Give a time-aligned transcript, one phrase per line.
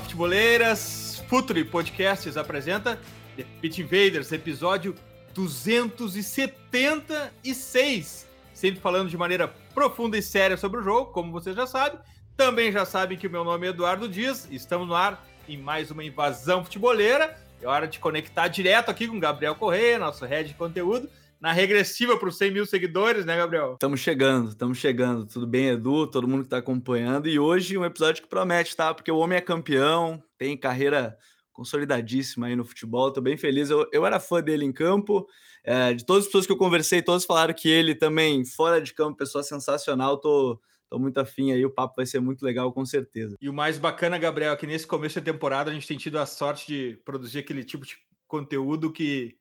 [0.00, 1.22] Futeboleiras!
[1.28, 3.00] Futuri Podcasts apresenta
[3.36, 4.96] The Pit Invaders, episódio
[5.34, 8.26] 276.
[8.54, 11.98] Sempre falando de maneira profunda e séria sobre o jogo, como você já sabe.
[12.36, 14.48] Também já sabem que o meu nome é Eduardo Dias.
[14.50, 17.36] Estamos no ar em mais uma invasão futeboleira.
[17.60, 21.10] É hora de conectar direto aqui com Gabriel Correia, nosso head de conteúdo
[21.40, 23.74] na regressiva para os 100 mil seguidores, né, Gabriel?
[23.74, 25.26] Estamos chegando, estamos chegando.
[25.26, 26.06] Tudo bem, Edu?
[26.06, 27.28] Todo mundo que está acompanhando.
[27.28, 28.92] E hoje um episódio que promete, tá?
[28.92, 31.16] Porque o homem é campeão, tem carreira
[31.52, 33.08] consolidadíssima aí no futebol.
[33.08, 33.70] Estou bem feliz.
[33.70, 35.26] Eu, eu era fã dele em campo.
[35.64, 38.94] É, de todas as pessoas que eu conversei, todos falaram que ele também, fora de
[38.94, 40.18] campo, pessoa sensacional.
[40.18, 41.64] Tô, tô muito afim aí.
[41.64, 43.36] O papo vai ser muito legal, com certeza.
[43.40, 46.18] E o mais bacana, Gabriel, é que nesse começo da temporada a gente tem tido
[46.18, 49.37] a sorte de produzir aquele tipo de conteúdo que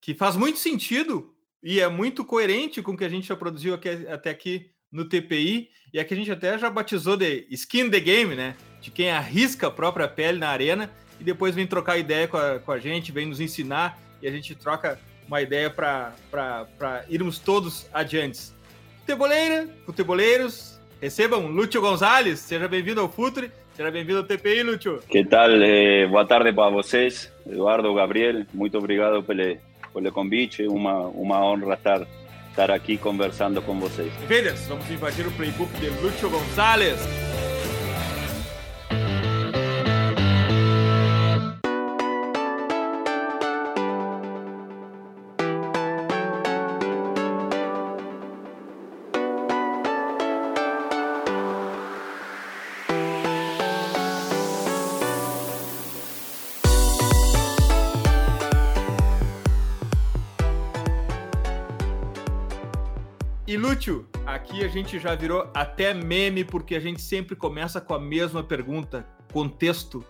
[0.00, 3.74] que faz muito sentido e é muito coerente com o que a gente já produziu
[3.74, 8.00] aqui, até aqui no TPI, e aqui a gente até já batizou de skin the
[8.00, 8.56] game, né?
[8.80, 10.90] De quem arrisca a própria pele na arena
[11.20, 14.30] e depois vem trocar ideia com a, com a gente, vem nos ensinar e a
[14.30, 18.52] gente troca uma ideia para irmos todos adiante.
[19.00, 25.00] Futeboleira, futeboleiros, recebam Lúcio Gonzalez, seja bem-vindo ao Futre, seja bem-vindo ao TPI, Lúcio.
[25.08, 25.50] Que tal?
[25.50, 29.22] Eh, boa tarde para vocês, Eduardo, Gabriel, muito obrigado
[29.92, 30.66] pelo convite.
[30.66, 32.06] Uma, uma honra estar,
[32.48, 34.12] estar aqui conversando com vocês.
[34.22, 37.29] Invaders, vamos invadir o playbook de Lúcio Gonzalez.
[63.80, 67.98] Lúcio, aqui a gente já virou até meme porque a gente sempre começa com a
[67.98, 70.04] mesma pergunta, contexto.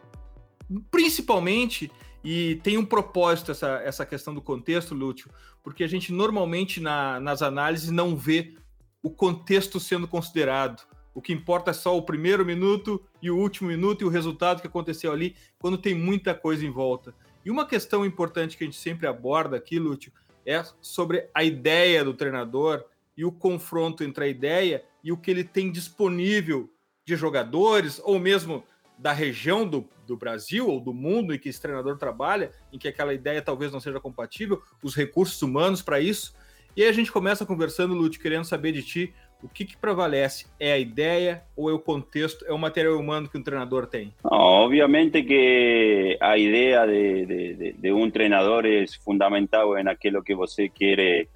[0.91, 1.89] Principalmente,
[2.25, 5.31] e tem um propósito essa, essa questão do contexto, Lúcio,
[5.63, 8.57] porque a gente normalmente na, nas análises não vê
[9.05, 10.83] o contexto sendo considerado.
[11.15, 14.61] O que importa é só o primeiro minuto e o último minuto e o resultado
[14.61, 17.15] que aconteceu ali, quando tem muita coisa em volta.
[17.45, 20.13] E uma questão importante que a gente sempre aborda aqui, Lúcio,
[20.45, 22.85] é sobre a ideia do treinador,
[23.21, 26.71] e o confronto entre a ideia e o que ele tem disponível
[27.05, 28.65] de jogadores, ou mesmo
[28.97, 32.89] da região do, do Brasil ou do mundo em que esse treinador trabalha, em que
[32.89, 36.35] aquela ideia talvez não seja compatível, os recursos humanos para isso.
[36.75, 40.47] E aí a gente começa conversando, Lute, querendo saber de ti o que, que, prevalece?
[40.59, 44.15] É a ideia ou é o contexto, é o material humano que um treinador tem?
[44.25, 50.71] obviamente que a ideia de, de, de, um treinador é fundamental em aquilo que você
[50.71, 51.29] quer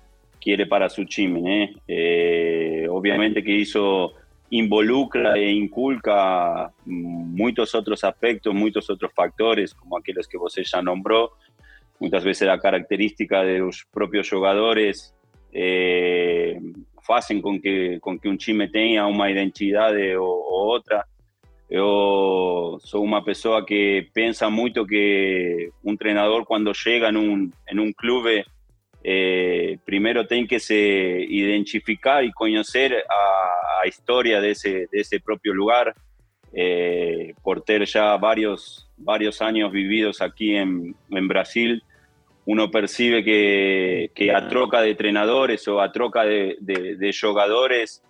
[0.44, 1.74] quiere para su time.
[1.88, 4.12] Eh, obviamente que eso
[4.50, 11.32] involucra e inculca muchos otros aspectos, muchos otros factores, como aquellos que usted ya nombró.
[11.98, 15.14] Muchas veces la característica de los propios jugadores
[15.50, 16.60] eh,
[17.42, 21.06] con que, con que un time tenga una identidad o, otra.
[21.70, 27.80] Yo soy una persona que piensa mucho que un entrenador cuando llega en un, en
[27.80, 28.44] un club
[29.06, 35.20] eh, primero tiene que se identificar y conocer a, a historia de ese, de ese
[35.20, 35.94] propio lugar,
[36.54, 41.82] eh, por tener ya varios, varios años vividos aquí en, en Brasil,
[42.46, 48.02] uno percibe que, que, a troca de entrenadores o a troca de, de, de jugadores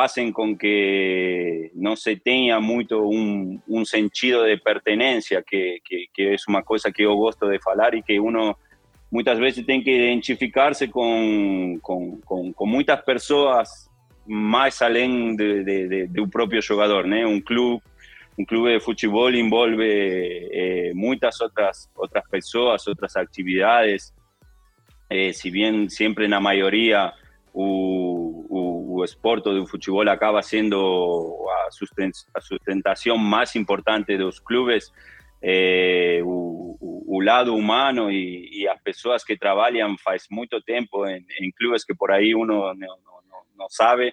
[0.00, 6.34] hacen con que no se tenga mucho un, un sentido de pertenencia, que, que, que,
[6.34, 8.58] es una cosa que yo gusto de hablar y que uno
[9.16, 13.88] muitas vezes tem que identificar-se com, com, com, com, muitas pessoas
[14.26, 17.26] mais além de, de, de, do próprio jogador, né?
[17.26, 17.82] Um clube,
[18.38, 19.82] um clube de futebol envolve
[20.52, 24.12] eh, muitas outras outras pessoas, outras atividades.
[25.08, 27.10] Eh, se bem sempre na maioria
[27.54, 34.92] o, o, o esporte do futebol acaba sendo a, sustentação mais importante dos clubes,
[35.48, 41.50] eh, o, lado humano e, e, as pessoas que trabalham faz muito tempo em, em
[41.52, 42.72] clubes que por aí uno
[43.56, 44.12] não sabe.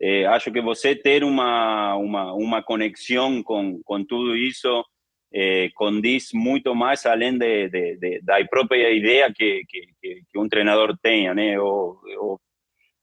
[0.00, 4.84] Eh, acho que você ter uma, uma, uma conexão com, com tudo isso
[5.32, 10.48] eh, condiz muito mais além de, de, de, da própria ideia que, que, que um
[10.48, 11.56] treinador tenha, né?
[11.56, 12.40] Eu, eu,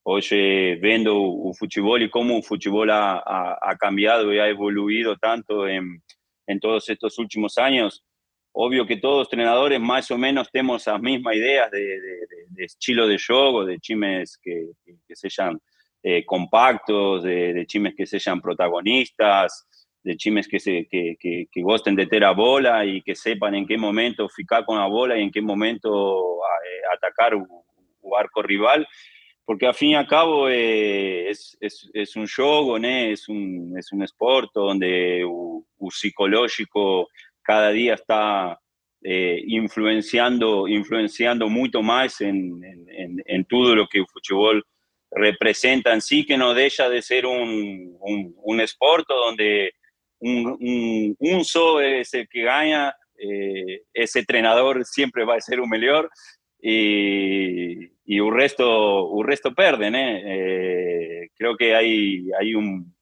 [0.03, 5.17] hoje, vendo o futebol e como o futebol ha, ha, ha cambiado e ha evoluído
[5.17, 5.83] tanto em,
[6.47, 8.03] em todos estes últimos anos,
[8.53, 12.65] obvio que todos os treinadores mais ou menos temos as mesmas ideias de, de, de
[12.65, 15.59] estilo de jogo, de times que, que, que sejam
[16.03, 19.67] eh, compactos, de, de times que sean protagonistas,
[20.07, 23.55] de chimes que, se, que, que, que gosten de ter a bola y que sepan
[23.55, 28.41] en qué momento ficar con la bola y en qué momento eh, atacar o, arco
[28.41, 28.87] rival,
[29.47, 32.85] porque al fin y al cabo eh, es, es, es, un juego, ¿no?
[32.85, 35.31] es, un, es un sport donde el
[35.89, 37.07] psicológico
[37.41, 38.59] cada día está
[39.01, 44.65] eh, influenciando, influenciando mucho más en, en, en, todo lo que el fútbol
[45.11, 48.65] representa en sí, que no deja de ser un, un, un
[49.07, 49.71] donde
[50.19, 55.69] un, un, solo es el que gana, eh, ese entrenador siempre va a ser un
[55.69, 56.11] mejor
[56.61, 59.95] y, y el resto, el resto pierden.
[59.95, 60.21] ¿eh?
[60.25, 62.95] Eh, creo que hay, hay un,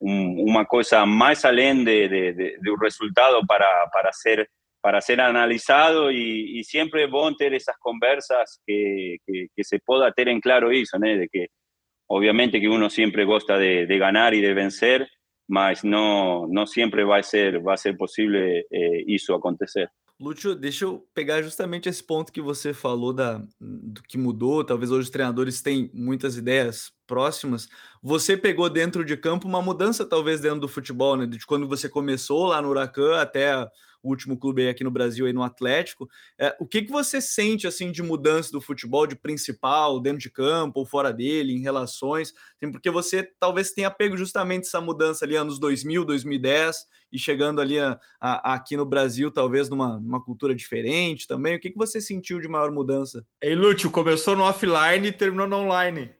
[0.00, 4.48] una cosa más além de, de, de, un resultado para, para, ser,
[4.80, 10.10] para ser analizado y, y siempre bueno tener esas conversas que, que, que, se pueda
[10.12, 11.06] tener en claro eso, ¿no?
[11.06, 11.48] de que
[12.06, 15.06] obviamente que uno siempre gusta de, de ganar y de vencer,
[15.46, 18.40] mas não, não sempre vai ser, vai ser possível
[18.72, 19.90] é, isso acontecer.
[20.20, 24.62] Lúcio, deixa eu pegar justamente esse ponto que você falou da, do que mudou.
[24.62, 27.66] Talvez hoje os treinadores têm muitas ideias próximas.
[28.02, 31.24] Você pegou dentro de campo uma mudança, talvez, dentro do futebol, né?
[31.26, 33.66] De quando você começou lá no Huracan até
[34.02, 36.08] o último clube aqui no Brasil, aí no Atlético.
[36.38, 40.30] É, o que, que você sente assim de mudança do futebol, de principal, dentro de
[40.30, 42.32] campo ou fora dele, em relações?
[42.56, 47.60] Assim, porque você talvez tenha pego justamente essa mudança ali anos 2000, 2010 e chegando
[47.60, 51.56] ali a, a, aqui no Brasil, talvez numa, numa cultura diferente também.
[51.56, 53.24] O que, que você sentiu de maior mudança?
[53.42, 56.19] Ei, Lúcio, começou no offline e terminou no online.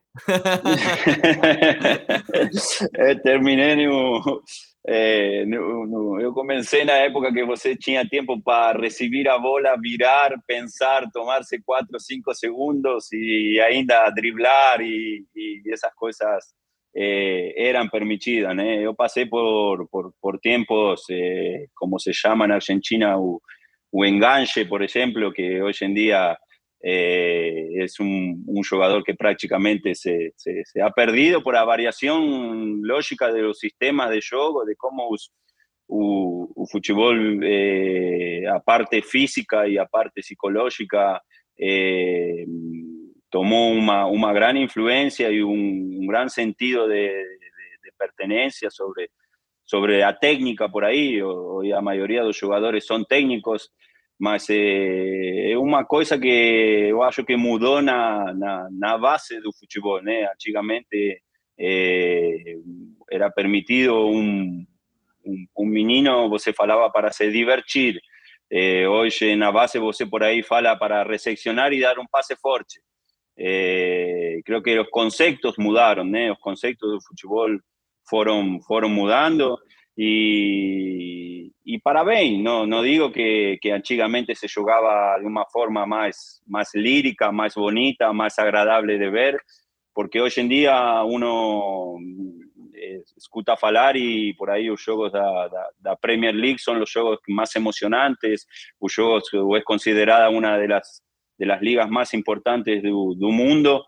[2.97, 4.43] É, terminei no,
[4.87, 9.77] É, no, no, eu comecei na época que você tinha tempo para receber a bola,
[9.81, 16.45] virar, pensar, tomar-se 4, 5 segundos e ainda driblar e, e essas coisas
[16.97, 18.57] eh, eram permitidas.
[18.57, 18.83] Né?
[18.83, 23.41] Eu passei por, por, por tempos, eh, como se chama na Argentina, o,
[23.93, 26.37] o enganche, por exemplo, que hoje em dia
[26.83, 33.43] Eh, es un, jugador que prácticamente se, se, ha perdido por la variación lógica de
[33.43, 41.23] los sistemas de juego, de cómo el fútbol, eh, aparte física y aparte psicológica,
[41.57, 42.47] eh,
[43.29, 47.13] tomó una, una, gran influencia y un, gran sentido de,
[47.99, 49.11] pertenencia sobre,
[49.63, 51.21] sobre la técnica por ahí.
[51.21, 53.75] Hoy la mayoría de los jugadores son técnicos
[54.21, 59.51] mas é, é uma coisa que eu acho que mudou na, na, na base do
[59.51, 60.31] futebol, né?
[60.31, 61.23] Antigamente
[61.59, 62.55] é,
[63.11, 64.63] era permitido um,
[65.25, 67.99] um, um, menino, você falava para se divertir.
[68.53, 72.79] É, hoje na base você por aí fala para recepcionar e dar um passe forte.
[73.39, 76.31] É, creo que os conceitos mudaram, né?
[76.31, 77.49] Os conceitos do futebol
[78.07, 79.57] foram foram mudando
[80.03, 85.85] y, y para bien, no, no digo que, que antiguamente se jugaba de una forma
[85.85, 89.43] más, más lírica, más bonita, más agradable de ver,
[89.93, 91.97] porque hoy en día uno
[92.73, 95.21] eh, escuta falar y por ahí los juegos de
[95.83, 98.49] la Premier League son los juegos más emocionantes,
[98.81, 99.25] los juegos
[99.59, 101.05] es considerada una de las,
[101.37, 103.87] de las ligas más importantes del mundo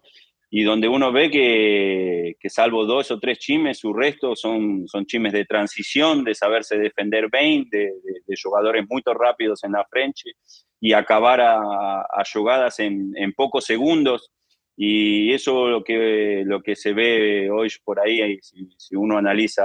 [0.54, 5.06] y donde uno ve que, que, salvo dos o tres chimes, su resto son, son
[5.06, 7.90] chimes de transición, de saberse defender bien, de,
[8.26, 10.32] de, jugadores muy rápidos en la frente
[10.78, 14.30] y acabar a, a jugadas en, en, pocos segundos.
[14.76, 19.64] Y eso lo que, lo que se ve hoy por ahí, si, si uno analiza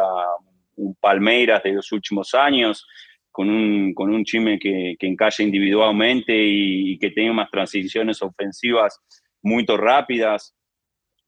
[0.78, 2.88] un Palmeiras de los últimos años,
[3.30, 8.22] con un, con un chime que, que encaja individualmente y, y que tiene unas transiciones
[8.22, 9.02] ofensivas
[9.42, 10.57] muy rápidas,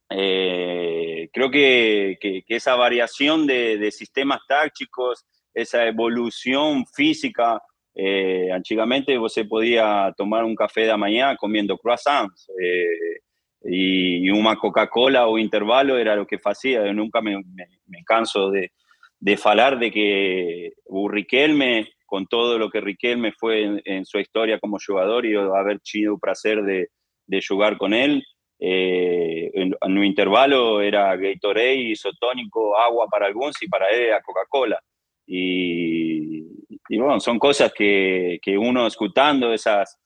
[0.10, 7.62] eh, creo que, que, esa variación de, de, sistemas tácticos, esa evolución física,
[7.96, 13.20] eh, antiguamente se podía tomar un café de mañana comiendo croissants eh,
[13.64, 16.86] y, una Coca-Cola o intervalo era lo que hacía.
[16.86, 18.72] Yo nunca me, me, me canso de,
[19.20, 20.74] de falar de que
[21.10, 26.14] Riquelme con todo lo que Riquelme fue en, su historia como jugador y haber tenido
[26.14, 26.88] el placer de,
[27.28, 28.24] de jugar con él.
[28.60, 34.80] Eh, en, un intervalo era Gatorade, isotónico, agua para algunos y para él era Coca-Cola.
[35.26, 36.44] Y,
[36.90, 40.00] y, bueno, son cosas que, que uno escuchando esas,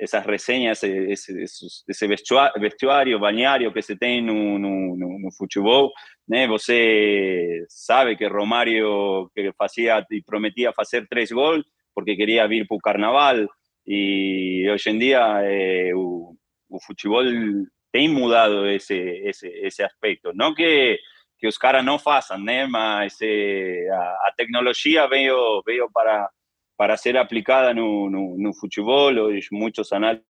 [0.00, 2.08] esas reseñas, ese, ese
[2.56, 5.92] vestuario, bañario que se tiene en un futebol,
[6.32, 6.46] ¿eh?
[6.46, 12.76] Você sabe que Romario que hacía y prometía hacer tres gols porque quería vir para
[12.76, 13.48] el carnaval
[13.84, 20.32] y hoy en día eh, el fútbol tem mudado ese, ese, ese aspecto.
[20.34, 20.98] No que,
[21.38, 22.66] que os caras no façam, né?
[22.66, 26.30] Mas eh, a, a, tecnologia veio, veio para,
[26.76, 29.18] para ser aplicada no, no, no futebol.
[29.18, 30.24] Hoje muitos análisis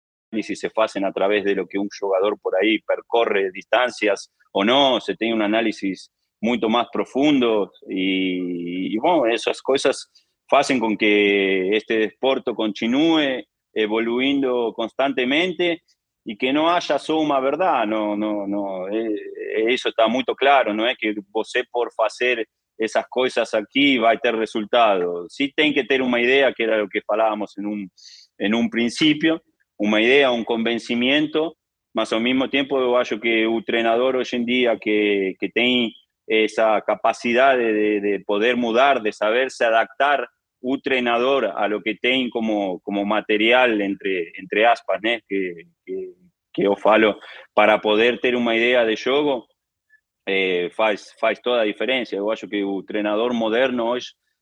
[0.59, 4.99] se hacen a través de lo que un jugador por ahí percorre distancias o no,
[4.99, 6.11] se tiene un análisis
[6.41, 10.11] mucho más profundo y, y bueno, esas cosas
[10.49, 15.83] hacen con que este deporte continúe evoluyendo constantemente
[16.29, 19.15] y que no haya una verdad, no, no, no, eh,
[19.69, 22.45] eso está muy claro, no es que você por hacer
[22.77, 25.33] esas cosas aquí va a tener resultados.
[25.33, 27.91] Sí tiene que tener una idea, que era lo que hablábamos en un,
[28.37, 29.41] en un principio,
[29.77, 31.55] una idea, un convencimiento,
[31.93, 35.93] más al mismo tiempo yo creo que un entrenador hoy en día que, que tiene
[36.27, 40.27] esa capacidad de, de, poder mudar, de saberse adaptar
[40.61, 45.53] entrenador a lo que tiene como, como material entre, entre aspas, que,
[45.85, 46.13] que,
[46.53, 47.19] que falo,
[47.53, 49.47] para poder tener una idea de juego,
[50.25, 52.17] eh, faz, faz toda la diferencia.
[52.17, 54.01] Yo creo que el entrenador moderno hoy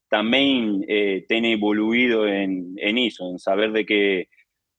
[0.10, 4.28] también eh, tiene evoluido en, en eso, en saber de que,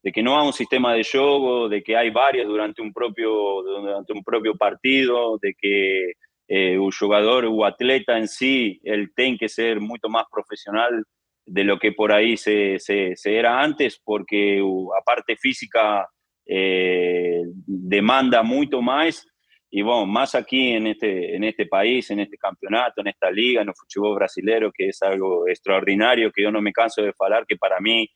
[0.03, 3.61] de que no hay un sistema de juego, de que hay varios durante un propio,
[3.61, 6.13] durante un propio partido, de que
[6.47, 11.03] eh, un jugador o atleta en sí, él tiene que ser mucho más profesional
[11.47, 14.61] de lo que por ahí se, se, era antes, porque
[14.99, 16.07] aparte física
[16.45, 19.25] eh, demanda mucho más.
[19.69, 23.61] Y bueno, más aquí en este, en este país, en este campeonato, en esta liga,
[23.61, 27.45] en el fútbol brasileño, que es algo extraordinario, que yo no me canso de hablar,
[27.45, 28.09] que para mí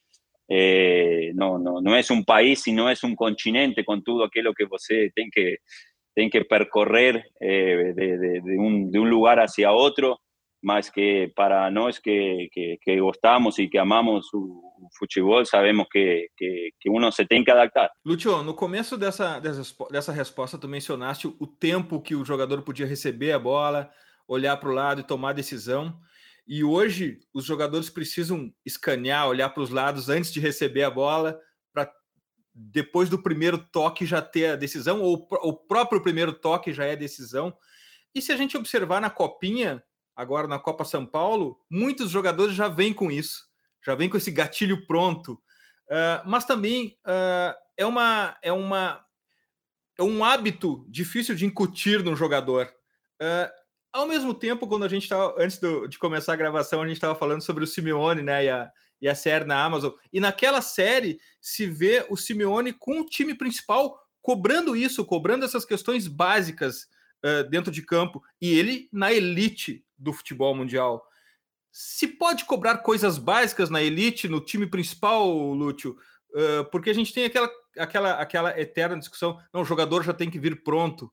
[0.48, 4.66] eh, no, no, no es un país, sino es un continente con todo aquello que
[4.70, 10.20] usted tiene que, que percorrer eh, de, de, un, de un lugar hacia otro
[10.62, 16.28] más que para nosotros que, que, que, gostamos y que amamos o, futebol, sabemos que,
[16.36, 17.92] que, que, uno se tem que adaptar.
[18.04, 22.86] Lúcio, no começo dessa, dessa, dessa resposta, tu mencionaste o tempo que o jogador podia
[22.86, 23.92] receber a bola,
[24.28, 25.98] olhar para o lado e tomar decisão.
[26.48, 31.40] E hoje os jogadores precisam escanear, olhar para os lados antes de receber a bola,
[31.72, 31.92] para
[32.54, 36.96] depois do primeiro toque já ter a decisão, ou o próprio primeiro toque já é
[36.96, 37.56] decisão.
[38.14, 39.82] E se a gente observar na copinha,
[40.22, 43.48] agora na Copa São Paulo, muitos jogadores já vêm com isso,
[43.84, 45.34] já vêm com esse gatilho pronto.
[45.88, 49.04] Uh, mas também uh, é, uma, é, uma,
[49.98, 52.72] é um hábito difícil de incutir no jogador.
[53.20, 53.52] Uh,
[53.92, 56.98] ao mesmo tempo, quando a gente estava, antes do, de começar a gravação, a gente
[56.98, 59.92] estava falando sobre o Simeone né, e, a, e a série na Amazon.
[60.14, 65.66] E naquela série se vê o Simeone com o time principal cobrando isso, cobrando essas
[65.66, 66.88] questões básicas
[67.26, 71.04] uh, dentro de campo, e ele na elite do futebol mundial.
[71.72, 75.96] Se pode cobrar coisas básicas na elite, no time principal, Lúcio,
[76.32, 80.30] uh, porque a gente tem aquela, aquela, aquela eterna discussão, não, o jogador já tem
[80.30, 81.12] que vir pronto.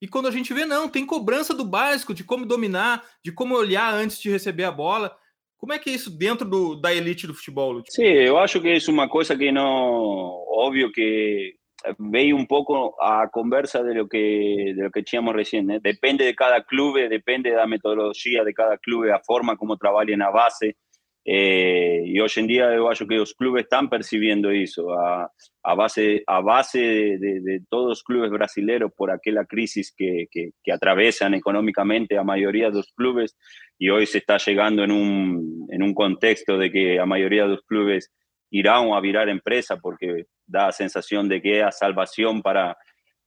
[0.00, 3.54] E quando a gente vê, não, tem cobrança do básico, de como dominar, de como
[3.54, 5.14] olhar antes de receber a bola.
[5.58, 7.92] Como é que é isso dentro do, da elite do futebol, Lúcio?
[7.92, 10.42] Sim, eu acho que é uma coisa que não...
[10.48, 11.54] Óbvio que
[11.98, 15.70] veía un poco a conversa de lo que, de lo que decíamos recién.
[15.70, 15.80] ¿eh?
[15.82, 20.22] Depende de cada club, depende de la metodología de cada club, la forma como trabajan
[20.22, 20.76] a base.
[21.24, 25.30] Eh, y hoy en día yo creo que los clubes están percibiendo eso, a,
[25.62, 30.52] a base, a base de, de, todos los clubes brasileños por aquella crisis que, que,
[30.64, 33.36] que, atravesan económicamente a mayoría de los clubes
[33.78, 37.50] y hoy se está llegando en un, en un contexto de que a mayoría de
[37.50, 38.10] los clubes
[38.50, 42.76] irán a virar empresa porque da la sensación de que es salvación para,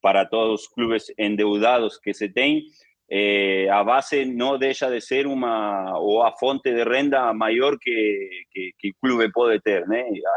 [0.01, 2.63] para todos los clubes endeudados que se tienen.
[3.10, 8.30] Eh, a base no deja de ser una o a fonte de renda mayor que,
[8.50, 9.84] que, que el club puede tener.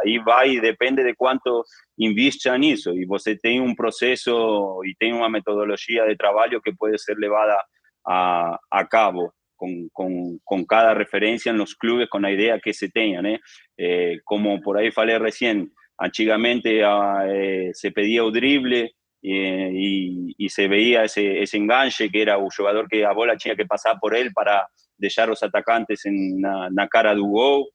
[0.05, 1.65] Ahí va y depende de cuánto
[1.97, 2.93] invista en eso.
[2.93, 7.57] Y usted tiene un proceso y tiene una metodología de trabajo que puede ser llevada
[8.05, 9.33] a, a cabo.
[9.57, 13.25] Con, con, con, cada referencia en los clubes, con la idea que se tengan.
[13.27, 13.41] ¿eh?
[13.77, 20.35] Eh, como por ahí falé recién, antiguamente ah, eh, se pedía un drible eh, y,
[20.37, 23.67] y, se veía ese, ese, enganche que era un jugador que a bola tenía que
[23.67, 27.67] pasar por él para dejar los atacantes en la, cara del gol.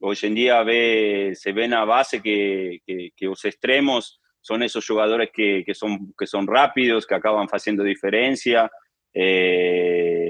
[0.00, 4.86] hoy en día ve, se ven a base que, que, que los extremos son esos
[4.86, 8.70] jugadores que, que, son, que son rápidos, que acaban haciendo diferencia.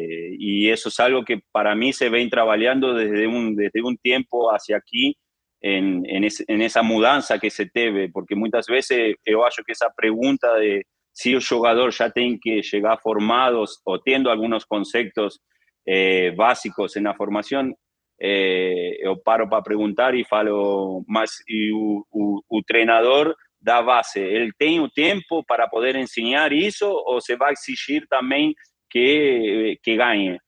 [0.06, 3.96] Eh, y eso es algo que para mí se ven trabajando desde un, desde un
[3.96, 5.16] tiempo hacia aquí
[5.60, 9.88] en, en, en esa mudanza que se debe, porque muchas veces yo acho que esa
[9.96, 15.40] pregunta de si el jugador ya tiene que llegar formados o teniendo algunos conceptos
[15.86, 17.74] eh, básicos en la formación,
[18.18, 25.42] eh, paro para preguntar y falo más y el entrenador da base, él tiene tiempo
[25.42, 28.54] para poder enseñar eso o se va a exigir también
[28.88, 30.40] que, que gane.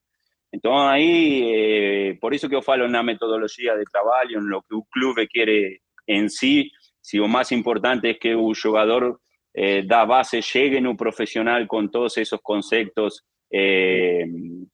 [0.50, 4.62] Entonces ahí, eh, por eso que yo falo en la metodología de trabajo, en lo
[4.62, 9.21] que un club quiere en sí, si lo más importante es que un jugador
[9.54, 14.25] eh, da base, llegue en un profesional con todos esos conceptos eh,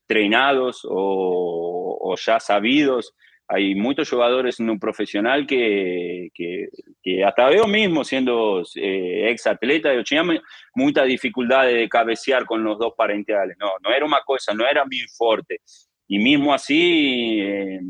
[0.06, 3.14] treinados o, o, ya sabidos.
[3.46, 6.68] Hay muchos jugadores en un profesional que, que,
[7.02, 10.40] que hasta yo mismo, siendo eh, ex atleta, yo tenía
[10.74, 13.56] mucha dificultad de cabecear con los dos parentales.
[13.60, 15.60] No, no era una cosa, no era mi fuerte.
[16.08, 17.80] Y mismo así, eh,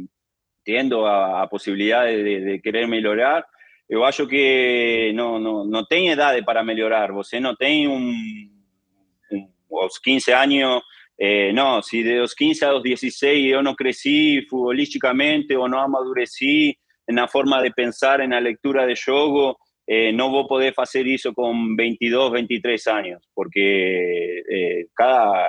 [0.65, 1.49] tiendo a, a
[2.05, 3.47] de, de, querer mejorar,
[3.89, 7.13] yo acho que no, no, no tengo edad para mejorar.
[7.13, 8.65] Você no tiene un,
[9.31, 10.83] un, los 15 años
[11.17, 15.81] eh, no, si de los 15 a los 16 yo no crecí futbolísticamente o no
[15.81, 20.49] amadurecí en la forma de pensar, en la lectura de juego, eh, no voy a
[20.49, 24.87] poder hacer eso con 22, 23 años, porque eh,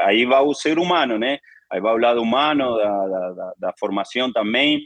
[0.05, 1.27] ahí va un ser humano, ¿no?
[1.69, 4.81] Ahí va el lado humano, la formación también.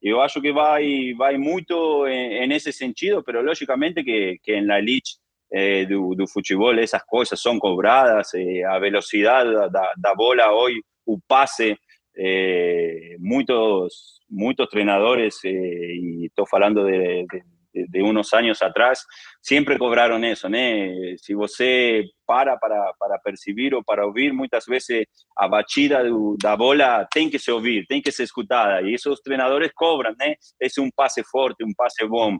[0.00, 0.78] Yo acho que va,
[1.20, 5.10] va mucho en, en, ese sentido, pero lógicamente que, que en la elite
[5.52, 10.82] eh, do, do, futebol, essas coisas são cobradas, eh, a velocidade da, da, bola hoje,
[11.04, 11.76] o passe,
[12.16, 17.26] eh, muitos, muitos treinadores, eh, e estou falando de,
[17.74, 19.00] de, de, unos anos atrás,
[19.42, 21.16] sempre cobraram isso, né?
[21.18, 25.04] Se você para, para para perceber ou para ouvir, muitas vezes
[25.36, 29.20] a batida do, da bola tem que se ouvir, tem que ser escutada, e esses
[29.20, 30.34] treinadores cobram, né?
[30.58, 32.38] Esse é um passe forte, um passe bom.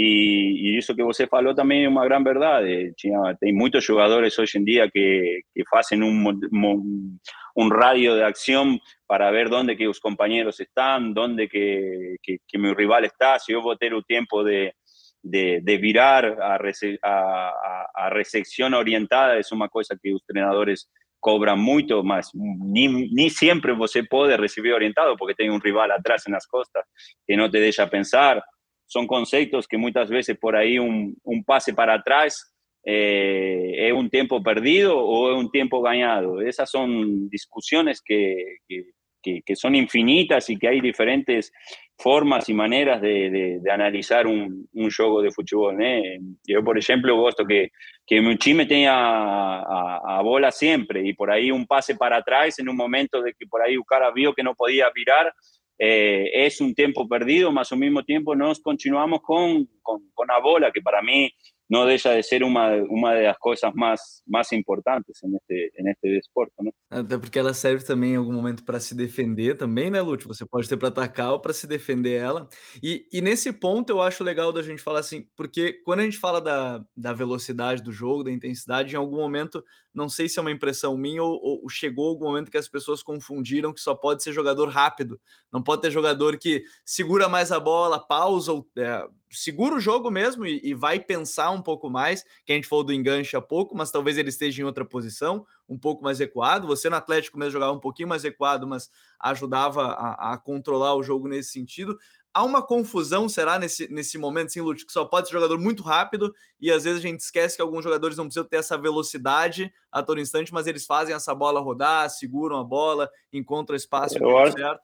[0.00, 2.62] Y, y, eso que você falou también es una gran verdad.
[2.62, 7.20] Hay muchos jugadores hoy en día que, que hacen un,
[7.56, 12.58] un, radio de acción para ver dónde que los compañeros están, dónde que, que, que
[12.58, 14.76] mi rival está, si yo voy a tener un tiempo de,
[15.20, 16.60] de, de virar a,
[17.02, 22.30] a, a, recepción orientada, es una cosa que los entrenadores cobran mucho más.
[22.34, 26.84] Ni, ni siempre você puede recibir orientado porque tiene un rival atrás en las costas
[27.26, 28.44] que no te deja pensar
[28.88, 34.08] son conceptos que muchas veces por ahí un, un pase para atrás eh, es un
[34.08, 36.40] tiempo perdido o es un tiempo ganado.
[36.40, 41.52] Esas son discusiones que, que, que, son infinitas y que hay diferentes
[41.98, 45.82] formas y maneras de, de, analizar un, un, juego de fútbol.
[45.82, 46.18] ¿eh?
[46.46, 47.72] Yo, por ejemplo, gusto que,
[48.06, 52.58] que mi time tenga a, a, bola siempre y por ahí un pase para atrás
[52.58, 55.30] en un momento de que por ahí un cara vio que no podía virar
[55.78, 60.40] eh, es un tiempo perdido, más al mismo tiempo nos continuamos con, con, con, la
[60.40, 61.32] bola, que para mí
[61.68, 66.70] no deja de ser uma, uma das coisas mais, mais importantes neste, neste desporto, né?
[66.90, 70.28] Até porque ela serve também em algum momento para se defender também, né, Lúcio?
[70.28, 72.48] Você pode ter para atacar ou para se defender ela.
[72.82, 76.16] E, e nesse ponto eu acho legal da gente falar assim, porque quando a gente
[76.16, 79.62] fala da, da velocidade do jogo, da intensidade, em algum momento,
[79.94, 83.02] não sei se é uma impressão minha ou, ou chegou algum momento que as pessoas
[83.02, 85.20] confundiram que só pode ser jogador rápido,
[85.52, 90.46] não pode ter jogador que segura mais a bola, pausa, é, segura o jogo mesmo
[90.46, 93.76] e, e, vai pensar um pouco mais, que a gente falou do enganche há pouco,
[93.76, 96.66] mas talvez ele esteja em outra posição, um pouco mais recuado.
[96.66, 101.02] Você no Atlético mesmo jogava um pouquinho mais recuado, mas ajudava a, a controlar o
[101.02, 101.98] jogo nesse sentido.
[102.32, 105.82] Há uma confusão, será, nesse, nesse momento, sim, Lute, que só pode ser jogador muito
[105.82, 109.72] rápido e às vezes a gente esquece que alguns jogadores não precisam ter essa velocidade
[109.90, 114.18] a todo instante, mas eles fazem essa bola rodar, seguram a bola, encontram espaço
[114.52, 114.80] certo.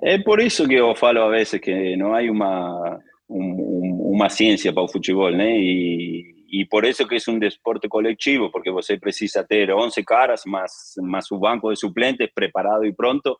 [0.00, 4.72] É por isso que eu falo a vezes que não há uma un, una ciencia
[4.72, 5.48] para el fútbol, ¿no?
[5.48, 10.46] Y, y, por eso que es un deporte colectivo, porque você precisa tener 11 caras
[10.46, 13.38] más, más un banco de suplentes preparado y pronto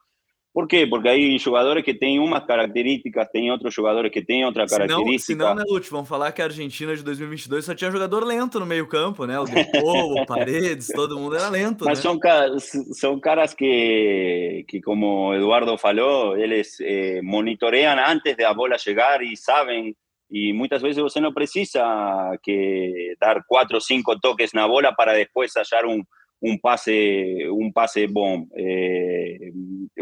[0.59, 0.89] ¿Por quê?
[0.89, 5.19] Porque aí jogadores que têm umas características, tem outros jogadores que têm outra característica.
[5.21, 8.59] Se não, né, Lute, vamos falar que a Argentina de 2022 só tinha jogador lento
[8.59, 9.39] no meio campo, né?
[9.39, 9.71] O Depô,
[10.21, 12.11] o Paredes, todo mundo era lento, Mas né?
[12.11, 12.19] são,
[12.93, 19.23] são caras que, que como Eduardo falou, eles eh, monitoream antes de a bola chegar
[19.23, 19.95] e sabem
[20.29, 25.15] e muitas vezes você não precisa que dar quatro ou cinco toques na bola para
[25.15, 26.03] depois achar um,
[26.41, 28.49] un pase, un pase bom.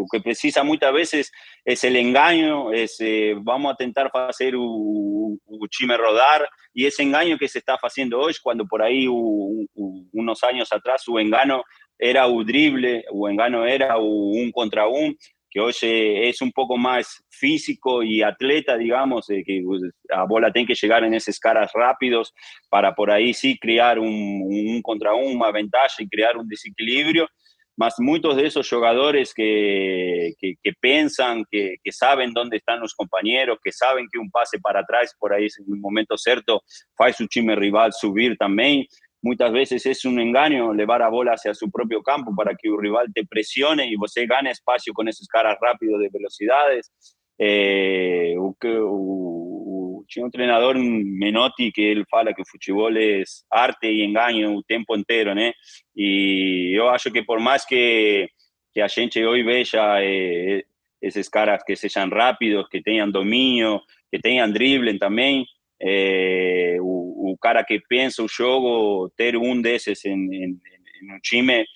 [0.06, 1.32] Eh, que precisa muchas veces
[1.64, 2.98] es el engaño, es
[3.42, 5.38] vamos a tentar hacer un
[5.70, 10.72] chime rodar, y ese engaño que se está haciendo hoy, cuando por ahí unos años
[10.72, 11.64] atrás su engano
[11.98, 15.16] era un drible, o engano era un contra un,
[15.50, 20.66] que hoy es un poco más físico y atleta, digamos, que pues, a bola tiene
[20.66, 22.34] que llegar en esos caras rápidos
[22.68, 26.46] para por ahí sí crear un, contra un, una ventaja y crear un
[27.76, 27.78] desequilibrio.
[27.78, 33.58] Más muchos de esos jugadores que, que, piensan, que, que, saben dónde están los compañeros,
[33.62, 36.62] que saben que un pase para atrás por ahí en un momento cierto,
[36.98, 38.86] hace su time rival subir también
[39.22, 42.80] muchas veces es un engaño llevar a bola hacia su propio campo para que un
[42.80, 46.92] rival te presione y você gane espacio con esos caras rápidos de velocidades.
[47.38, 48.34] Eh,
[50.16, 55.34] un entrenador Menotti él fala que el fútbol es arte y engaño el tiempo entero,
[55.34, 55.52] ¿no?
[55.94, 58.28] Y yo acho que por más que,
[58.72, 60.64] que gente hoy vea eh,
[61.30, 65.44] caras que sean rápidos, que tengan dominio, que tengan dribbling también,
[65.78, 70.60] eh, o, cara que pensa o jogo, ter um desses em, em,
[71.02, 71.66] em um time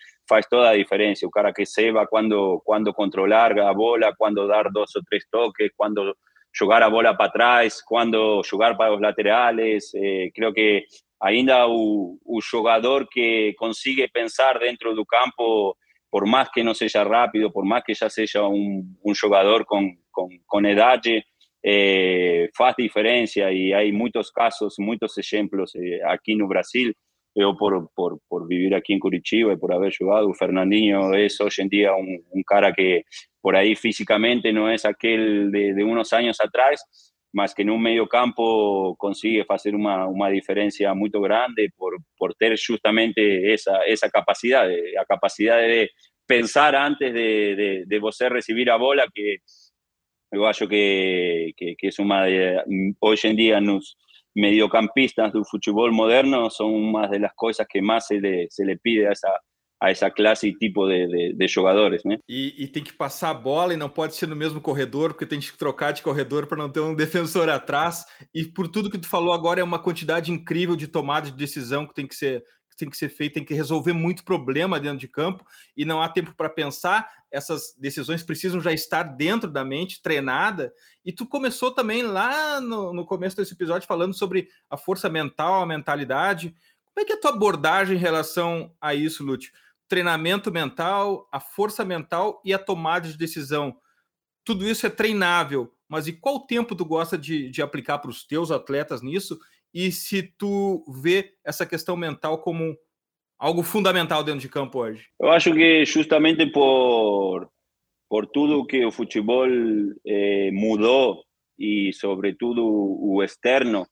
[0.49, 1.27] toda a diferença.
[1.27, 5.71] O cara que saiba quando, quando controlar a bola, quando dar dois ou três toques,
[5.77, 6.17] quando
[6.53, 9.93] jogar a bola para trás, quando jogar para os laterais.
[9.95, 10.85] Eh, creo que
[11.21, 15.77] ainda o, o jogador que consigue pensar dentro do campo,
[16.11, 19.97] por mais que não seja rápido, por mais que já seja um, um jogador com,
[20.11, 21.25] com, com idade,
[21.63, 26.95] eh, faz diferencia y hay muchos casos, muchos ejemplos eh, aquí en Brasil.
[27.33, 31.51] Yo por, por, por, vivir aquí en Curitiba y por haber jugado, Fernandinho es hoy
[31.59, 33.05] en día un, un cara que
[33.41, 36.85] por ahí físicamente no es aquel de, de, unos años atrás,
[37.33, 42.35] más que en un medio campo consigue hacer una, una diferencia muy grande por, por
[42.35, 45.91] tener justamente esa, esa capacidad, la capacidad de
[46.27, 49.39] pensar antes de, de, de você recibir a bola que
[50.33, 52.63] yo acho que, que, que es una de,
[53.01, 53.97] hoy en día los
[54.35, 58.77] mediocampistas del fútbol moderno son una de las cosas que más se le, se le
[58.77, 59.29] pide a esa,
[59.81, 62.19] a essa classe e tipo de, de, de jogadores, né?
[62.29, 65.25] E, e, tem que passar a bola e não pode ser no mesmo corredor, porque
[65.25, 68.05] tem que trocar de corredor para não ter um defensor atrás.
[68.35, 71.87] E por tudo que tu falou agora, é uma quantidade incrível de tomada de decisão
[71.87, 72.45] que tem que ser
[72.81, 75.45] tem que ser feito, tem que resolver muito problema dentro de campo
[75.77, 77.07] e não há tempo para pensar.
[77.31, 80.73] Essas decisões precisam já estar dentro da mente, treinada.
[81.05, 85.63] E tu começou também lá no, no começo desse episódio falando sobre a força mental,
[85.63, 86.55] a mentalidade.
[86.87, 89.53] Como é que é a tua abordagem em relação a isso, Lúcio?
[89.91, 93.77] Treinamento mental, a força mental e a tomada de decisão.
[94.43, 98.25] Tudo isso é treinável, mas e qual tempo tu gosta de, de aplicar para os
[98.27, 99.39] teus atletas nisso?
[99.73, 102.77] e se tu vê essa questão mental como
[103.39, 105.07] algo fundamental dentro de campo hoje?
[105.19, 107.49] Eu acho que justamente por,
[108.09, 109.47] por tudo que o futebol
[110.07, 111.25] eh, mudou
[111.59, 113.87] e sobretudo o externo,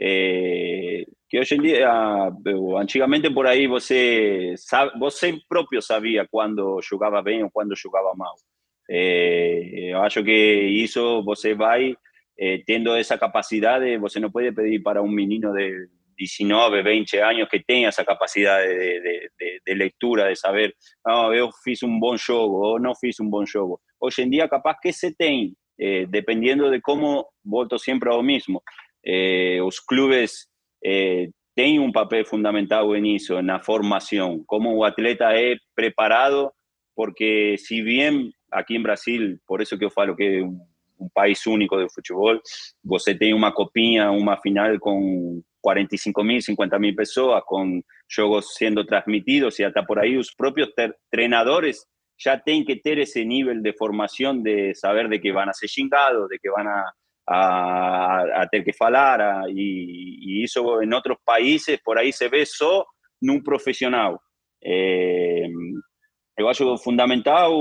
[0.00, 1.88] eh, que hoje em dia,
[2.78, 8.34] antigamente por aí você sabe, você próprio sabia quando jogava bem ou quando jogava mal.
[8.88, 11.96] Eh, eu acho que isso você vai
[12.38, 17.20] eh, teniendo esa capacidad de, você no puede pedir para un menino de 19, 20
[17.20, 19.00] años que tenga esa capacidad de,
[19.38, 23.30] de, de lectura, de saber, no, eu fiz un buen juego o no fiz un
[23.30, 23.80] buen juego.
[23.98, 28.22] Hoy en día capaz que se tem, eh, dependiendo de cómo, volto siempre a lo
[28.22, 28.62] mismo,
[29.02, 30.50] eh, los clubes
[30.82, 36.54] eh, tienen un papel fundamental en eso, en la formación, cómo un atleta es preparado,
[36.94, 40.60] porque si bien aquí en Brasil, por eso que yo falo que un
[40.98, 42.40] um país único de futebol.
[42.84, 48.84] Você tem uma copinha, uma final com 45 mil, 50 mil pessoas, com jogos sendo
[48.84, 50.70] transmitidos e até por aí os próprios
[51.10, 51.84] treinadores
[52.18, 55.68] já têm que ter esse nível de formação de saber de que vão a ser
[55.68, 56.92] xingados, de que vão a,
[57.28, 62.28] a, a ter que falar, a, e, e, isso em outros países por aí se
[62.28, 62.84] vê só
[63.20, 64.20] num profissional.
[64.64, 65.46] É,
[66.38, 67.52] eu acho fundamental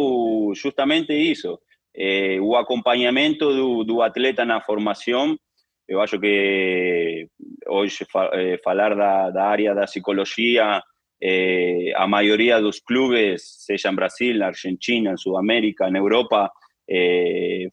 [0.54, 1.60] justamente isso.
[1.96, 5.40] eh, o acompañamiento do, atleta en la formación.
[5.88, 7.30] Yo acho que
[7.68, 7.92] hoy
[8.34, 10.84] eh, falar da, da área da psicología,
[11.20, 16.52] eh, a mayoría de los clubes, sea en Brasil, Argentina, en Sudamérica, en Europa,
[16.88, 17.70] eh,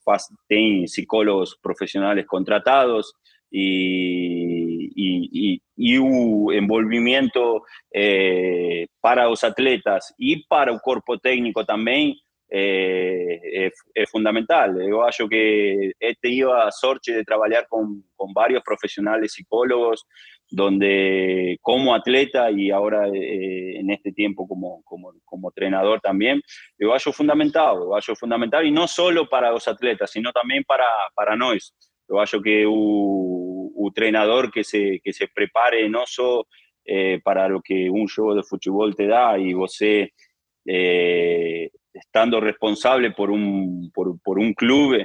[0.49, 3.15] tienen psicólogos profesionales contratados
[3.51, 12.15] y, y, y, envolvimiento eh, para los atletas y para el cuerpo técnico también
[12.49, 14.77] eh, es, fundamental.
[14.89, 20.07] Yo acho que he tenido a sorte de trabajar con, con varios profesionales psicólogos
[20.53, 26.41] donde como atleta y ahora eh, en este tiempo como, como, como treinador también,
[26.79, 30.87] yo acho fundamental, yo acho fundamental y no solo para los atletas, sino también para,
[31.15, 31.91] para nosotros.
[32.09, 36.47] Yo acho que un treinador que se, que se prepare no solo
[36.85, 43.13] eh, para lo que un juego de fútbol te da y vos eh, estando responsable
[43.13, 44.97] por un, por, por un club,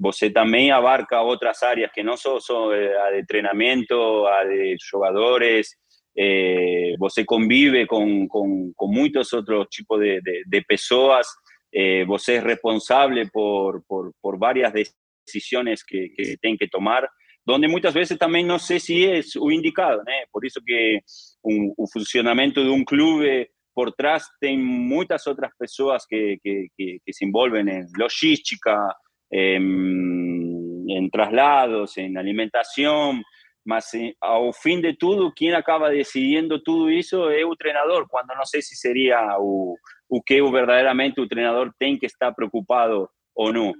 [0.00, 5.78] você también abarca otras áreas que son eh, a de entrenamiento, a de jugadores,
[6.16, 11.28] eh, você convive con, con, con muchos otros tipos de, de, de pessoas,
[11.70, 17.06] eh, você es responsable por, por, por varias decisiones que, que tienen que tomar,
[17.44, 20.12] donde muchas veces también no sé si es o indicado, ¿no?
[20.32, 21.00] por eso que
[21.42, 26.98] un funcionamiento de un club eh, por trás tem muchas otras personas que, que, que,
[27.04, 28.94] que se envuelven en logística,
[29.30, 33.22] en, traslados, en alimentación,
[33.64, 38.34] más eh, a fin de todo, quien acaba decidiendo todo eso es el entrenador, cuando
[38.34, 39.76] no sé si sería o,
[40.24, 43.72] que verdaderamente el entrenador tiene que estar preocupado o no.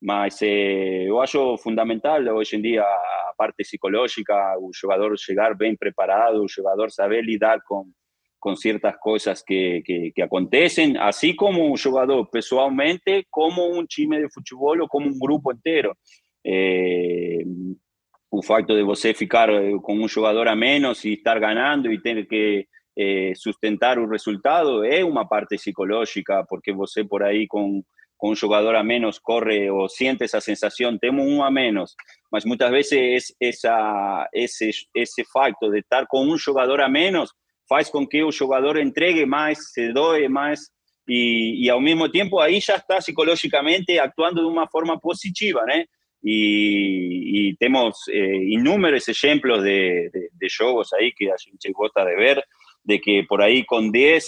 [0.00, 1.08] Mas eh,
[1.58, 7.24] fundamental hoy en día a parte psicológica, el jugador llegar bien preparado, el jugador saber
[7.24, 7.94] lidar con,
[8.44, 9.82] con ciertas cosas que,
[10.14, 15.18] que, acontecen, así como un jugador personalmente, como un time de fútbol o como un
[15.18, 15.96] grupo entero.
[16.44, 21.90] Eh, el facto de você ficar eh, con un jugador a menos y estar ganando
[21.90, 27.46] y tener que eh, sustentar un resultado es una parte psicológica, porque você por ahí
[27.46, 27.82] con,
[28.14, 31.96] con un jugador a menos corre o siente esa sensación, tengo uno a menos,
[32.30, 37.34] mas muchas veces es esa, ese, ese facto de estar con un jugador a menos
[37.68, 40.60] faz com que o jogador entregue mais, se doe mais
[41.08, 45.84] e, e ao mesmo tempo aí já está psicologicamente atuando de uma forma positiva, né?
[46.26, 51.70] E, e temos eh, inúmeros exemplos eh, de, de, de, jogos aí que a gente
[51.70, 52.42] gosta de ver,
[52.82, 54.24] de que por aí com 10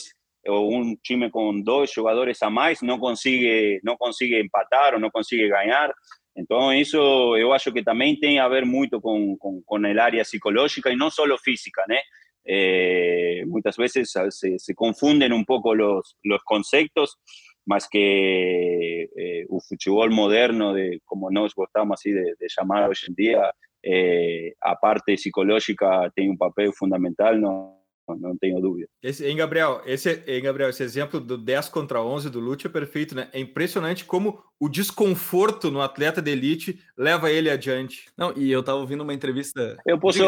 [0.49, 5.11] ou um time com dois jogadores a mais não consegue, não consegue empatar ou não
[5.11, 5.91] consegue ganhar.
[6.37, 6.99] Então, isso
[7.39, 10.97] eu acho que também tem a ver muito com, com, com a área psicológica e
[10.97, 11.99] não só física, né?
[12.47, 17.19] Eh, muchas veces se, se, confunden un poco los, los conceptos,
[17.65, 22.95] más que eh, un fútbol moderno, de, como nos gustamos así de, de llamar hoy
[23.09, 27.77] en día, eh, aparte psicológica, tiene un papel fundamental, no,
[28.15, 28.89] não tenho dúvida.
[29.03, 29.81] Esse, hein, Gabriel?
[29.85, 33.29] Esse, hein, Gabriel, esse exemplo do 10 contra 11 do Lute é perfeito, né?
[33.33, 38.07] É impressionante como o desconforto no atleta de elite leva ele adiante.
[38.17, 39.77] Não, e eu tava ouvindo uma entrevista.
[39.85, 40.23] Eu posso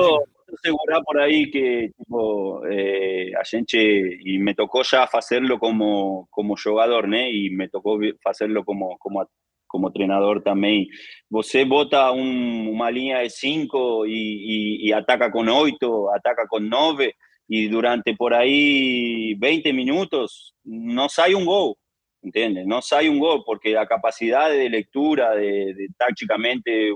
[0.65, 6.57] segurar por aí que tipo, eh, a gente e me tocou já fazê-lo como como
[6.57, 7.31] jogador, né?
[7.31, 9.27] E me tocou fazê-lo como como
[9.69, 10.89] como treinador também.
[11.31, 16.59] Você bota um, uma linha de 5 e, e, e ataca com 8, ataca com
[16.61, 17.15] 9
[17.49, 21.77] y durante por ahí 20 minutos no sale un gol,
[22.23, 22.67] ¿entiendes?
[22.67, 26.93] No sale un gol porque la capacidad de lectura de, de tácticamente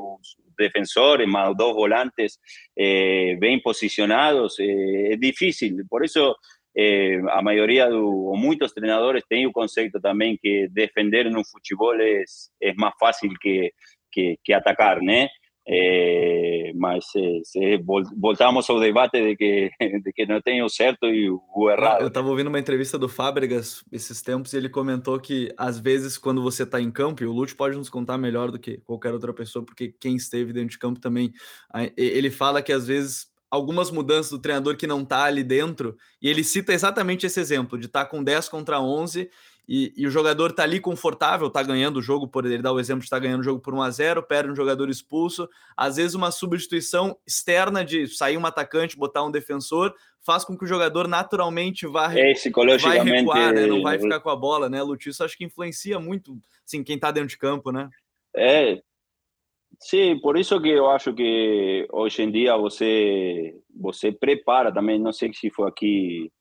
[0.62, 2.40] defensores más dos volantes
[2.74, 5.84] eh, bien posicionados eh, es difícil.
[5.88, 6.36] Por eso
[6.74, 11.44] eh, a mayoría de, o muchos entrenadores tienen un concepto también que defender en un
[11.44, 13.72] fútbol es, más fácil que,
[14.10, 15.26] que, que atacar, ¿no?
[15.66, 17.78] Eh, mas eh,
[18.16, 19.70] voltamos ao debate de que,
[20.02, 22.00] de que não tem o certo e o errado.
[22.00, 26.18] Eu estava ouvindo uma entrevista do Fábregas esses tempos e ele comentou que às vezes
[26.18, 29.12] quando você está em campo, e o Lute pode nos contar melhor do que qualquer
[29.12, 31.32] outra pessoa, porque quem esteve dentro de campo também,
[31.96, 36.28] ele fala que às vezes algumas mudanças do treinador que não está ali dentro, e
[36.28, 39.30] ele cita exatamente esse exemplo de estar tá com 10 contra 11
[39.68, 42.80] e, e, o jogador tá ali confortável, tá ganhando o jogo, por ele dar o
[42.80, 45.48] exemplo de estar tá ganhando o jogo por 1 a 0 perde um jogador expulso.
[45.76, 50.64] Às vezes, uma substituição externa de sair um atacante, botar um defensor, faz com que
[50.64, 52.34] o jogador naturalmente vá, é,
[52.78, 53.66] vai recuar, né?
[53.66, 55.12] não vai ficar com a bola, né, Lúcio?
[55.24, 57.88] acho que influencia muito assim, quem tá dentro de campo, né?
[58.34, 58.80] É,
[59.80, 65.12] sim, por isso que eu acho que hoje em dia você, você prepara também, não
[65.12, 66.32] sei se foi aqui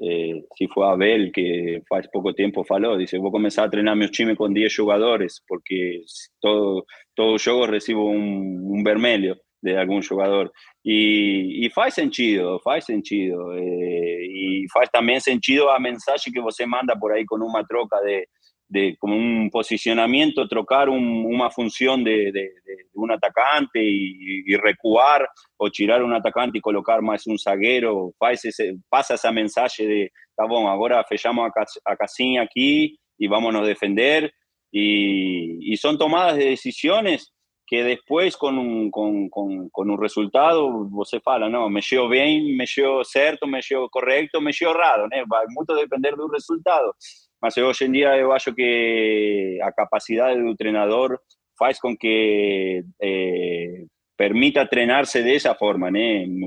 [0.00, 3.96] Eh, si fue Abel que hace poco tiempo faló, dice, voy a comenzar a entrenar
[3.96, 6.02] mi time con 10 jugadores, porque
[6.40, 10.52] todo, todo juego recibo un, un vermelho de algún jugador.
[10.82, 13.56] Y, y faz sentido, faz sentido.
[13.56, 18.00] Eh, y faz también sentido a mensaje que você manda por ahí con una troca
[18.00, 18.28] de,
[18.68, 22.50] de como un posicionamiento, trocar una función de, de,
[22.94, 28.76] un atacante y, recuar o tirar un atacante y colocar más un zaguero, pasa ese,
[28.88, 34.32] pasa ese mensaje de, está bueno, ahora fechamos a, a aquí y vámonos a defender.
[34.70, 37.32] Y, son tomadas de decisiones
[37.66, 40.88] que después con un, con, con, con un resultado
[41.22, 45.16] fala, no, me llevo bien, me llevo certo, me llevo correcto, me llevo raro, ¿no?
[45.32, 46.94] va mucho depender del resultado.
[47.40, 51.22] Mas hoy en día yo acho que a capacidad del entrenador
[51.56, 55.98] faz con que eh, permita entrenarse de esa forma, ¿no?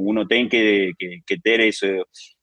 [0.02, 1.88] Uno tiene que, que, que tener eso,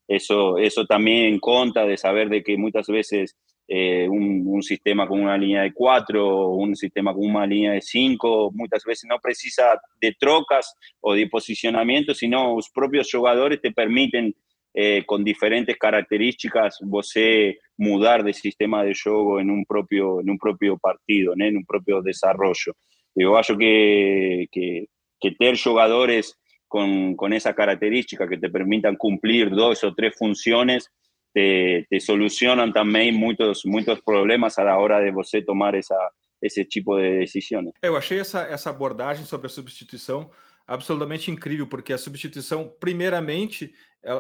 [0.06, 3.36] eso, eso también en cuenta de saber de que muchas veces
[3.70, 8.50] eh, un, sistema con una línea de cuatro, un sistema con una línea de cinco,
[8.52, 14.34] muchas veces no precisa de trocas o de posicionamiento, sino los propios jugadores te permiten
[14.80, 20.38] eh, con diferentes características você mudar de sistema de juego en un propio, en un
[20.38, 21.44] propio partido, ¿no?
[21.44, 22.76] en un propio desarrollo.
[23.12, 24.86] Yo acho que, que,
[25.18, 26.38] que tener jugadores
[26.68, 30.88] con, con esa característica que te permitan cumplir dos o tres funciones
[31.34, 35.98] te, te, solucionan também muitos, muitos problemas a la hora de você tomar essa,
[36.40, 37.72] esse tipo de decisões.
[37.82, 40.30] Eu achei essa, essa abordagem sobre a substituição
[40.68, 43.72] absolutamente incrível, porque a substituição, primeiramente,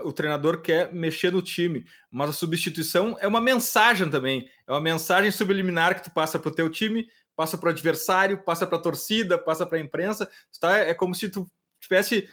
[0.04, 4.80] o treinador quer mexer no time, mas a substituição é uma mensagem também, é uma
[4.80, 8.78] mensagem subliminar que tu passa para o teu time, passa para o adversário, passa para
[8.78, 10.28] a torcida, passa para a imprensa,
[10.60, 10.76] tá?
[10.76, 11.46] é como se tu
[11.80, 12.28] tivesse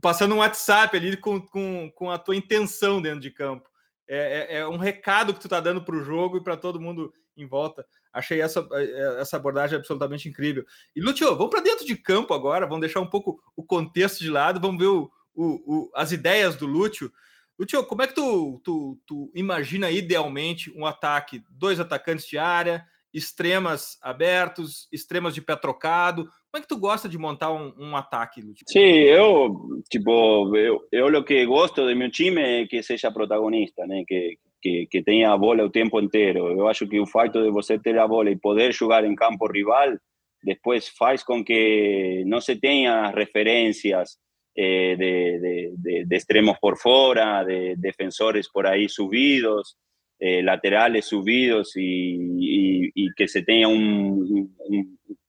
[0.00, 3.70] passando um WhatsApp ali com, com, com a tua intenção dentro de campo
[4.08, 6.80] é, é, é um recado que tu está dando para o jogo e para todo
[6.80, 7.86] mundo em volta.
[8.12, 10.64] Achei essa, é, essa abordagem absolutamente incrível.
[10.94, 14.30] E, Lúcio, vamos para dentro de campo agora, vamos deixar um pouco o contexto de
[14.30, 17.10] lado, vamos ver o, o, o, as ideias do Lúcio.
[17.58, 21.42] Lúcio, como é que tu, tu, tu imagina idealmente um ataque?
[21.50, 26.24] Dois atacantes de área, extremas abertos, extremas de pé trocado.
[26.24, 28.64] Como é que tu gosta de montar um, um ataque, Lúcio?
[28.68, 33.86] Sim, eu, tipo, eu, eu o que gosto do meu time é que seja protagonista,
[33.86, 34.02] né?
[34.06, 36.48] Que, que, que tenha a bola o tempo inteiro.
[36.48, 39.46] Eu acho que o fato de você ter a bola e poder jogar em campo
[39.46, 39.96] rival
[40.42, 44.16] depois faz com que não se tenha referências
[44.54, 49.78] eh, de, extremos por fora, de defensores por aí subidos,
[50.24, 54.56] eh, laterales subidos y, que se tenga un,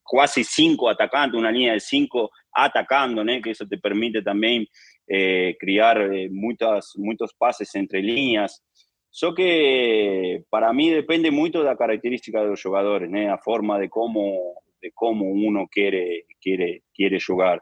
[0.05, 3.41] casi cinco atacantes, una línea de cinco atacando, ¿no?
[3.41, 4.67] que eso te permite también
[5.07, 8.63] eh, criar eh, muchos pases entre líneas.
[9.11, 13.19] Eso que para mí depende mucho de la característica de los jugadores, ¿no?
[13.19, 17.59] la forma de cómo, de cómo uno quiere, quiere, quiere jugar.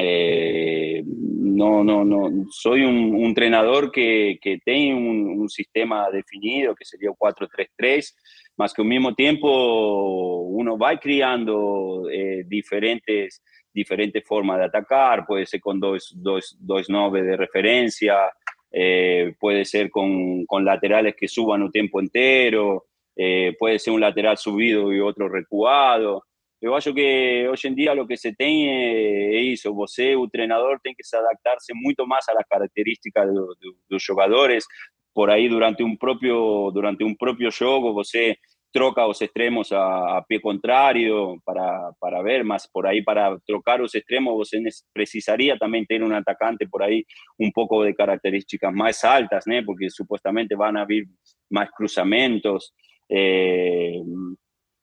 [0.00, 7.10] Eh, no, no, no, soy un, entrenador que, que tiene un, sistema definido, que sería
[7.10, 8.14] 4-3-3,
[8.58, 15.46] más que al mismo tiempo uno va criando eh, diferentes, diferentes formas de atacar, puede
[15.46, 18.30] ser con dos, dos, dos nove de referencia,
[18.70, 24.00] eh, puede ser con, con, laterales que suban un tiempo entero, eh, puede ser un
[24.00, 26.24] lateral subido y otro recuado.
[26.60, 30.80] Yo acho que hoy en día lo que se tiene es eso, você, o treinador,
[30.82, 31.72] tem que se adaptarse
[32.06, 34.66] más a las características de, de los jugadores,
[35.12, 38.38] por ahí durante un propio, durante un propio juego, você
[38.70, 43.80] troca los extremos a, a pie contrario para, para, ver más por ahí, para trocar
[43.80, 44.60] los extremos, você
[44.92, 47.04] precisaría también tener un atacante por ahí
[47.38, 49.54] un poco de características más altas, ¿no?
[49.64, 51.04] porque supuestamente van a haber
[51.50, 52.74] más cruzamientos.
[53.08, 54.02] Eh,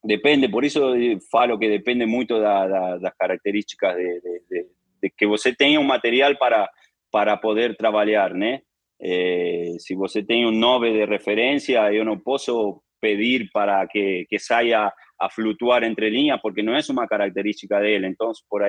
[0.05, 0.93] depende, por eso
[1.29, 4.67] falo que depende mucho de, de, las características de, de,
[5.01, 6.69] de, que você tenga un material para,
[7.11, 8.59] para poder trabajar, ¿no?
[8.97, 14.39] Eh, si você tem un 9 de referencia, yo no puedo pedir para que, que
[14.39, 18.05] salga a fluctuar entre líneas porque no es una característica de él.
[18.05, 18.63] Entonces, por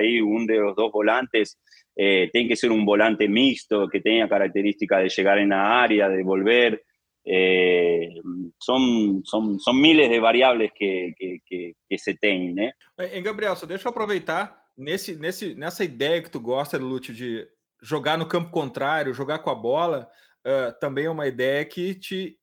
[0.47, 1.59] de los dos volantes
[1.97, 6.23] eh, que ser un volante mixto que tenga características de llegar en la área, de
[6.23, 6.83] volver.
[7.29, 8.15] Eh,
[8.59, 12.59] son, son, son miles de variables que, que, que, que se tienen.
[12.59, 12.73] ¿eh?
[13.13, 17.49] Em Gabriel, só deixa eu aproveitar nesse, nesse, nessa ideia que tu gosta, Lúcio, de
[17.83, 20.09] jogar no campo contrário, jogar com a bola,
[20.47, 22.39] uh, também é uma ideia que te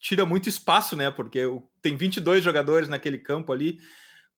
[0.00, 1.10] tira muito espaço, né?
[1.10, 1.40] Porque
[1.80, 3.78] tem 22 jogadores naquele campo ali.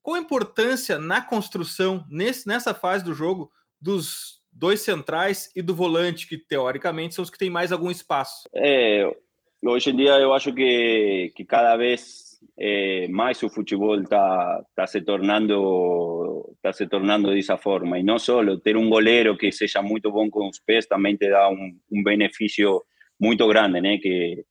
[0.03, 5.75] Qual a importância na construção, nesse, nessa fase do jogo, dos dois centrais e do
[5.75, 8.49] volante, que teoricamente são os que têm mais algum espaço?
[8.55, 9.13] É,
[9.69, 14.87] hoje em dia eu acho que, que cada vez é, mais o futebol está tá
[14.87, 19.83] se tornando está se tornando dessa forma e não só ter um goleiro que seja
[19.83, 22.83] muito bom com os pés também te dá um, um benefício
[23.19, 23.99] muito grande, né?
[23.99, 24.45] Que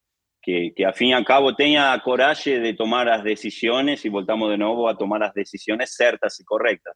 [0.46, 4.52] que, que, a fin y al cabo tenga coraje de tomar las decisiones y voltamos
[4.52, 6.96] de nuevo a tomar las decisiones certas y correctas.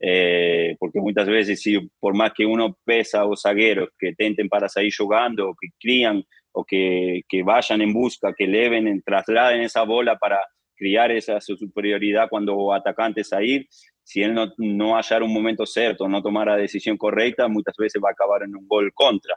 [0.00, 4.70] Eh, porque muchas veces, si por más que uno pesa o zagueros que tenten para
[4.70, 10.18] salir jugando, que crían, o que, que vayan en busca, que eleven, trasladen esa bola
[10.18, 10.40] para,
[10.78, 13.66] criar esa superioridad cuando atacante salir.
[14.02, 18.00] Si él no, no hallar un momento cierto, no tomar la decisión correcta, muchas veces
[18.02, 19.34] va a acabar en un gol contra.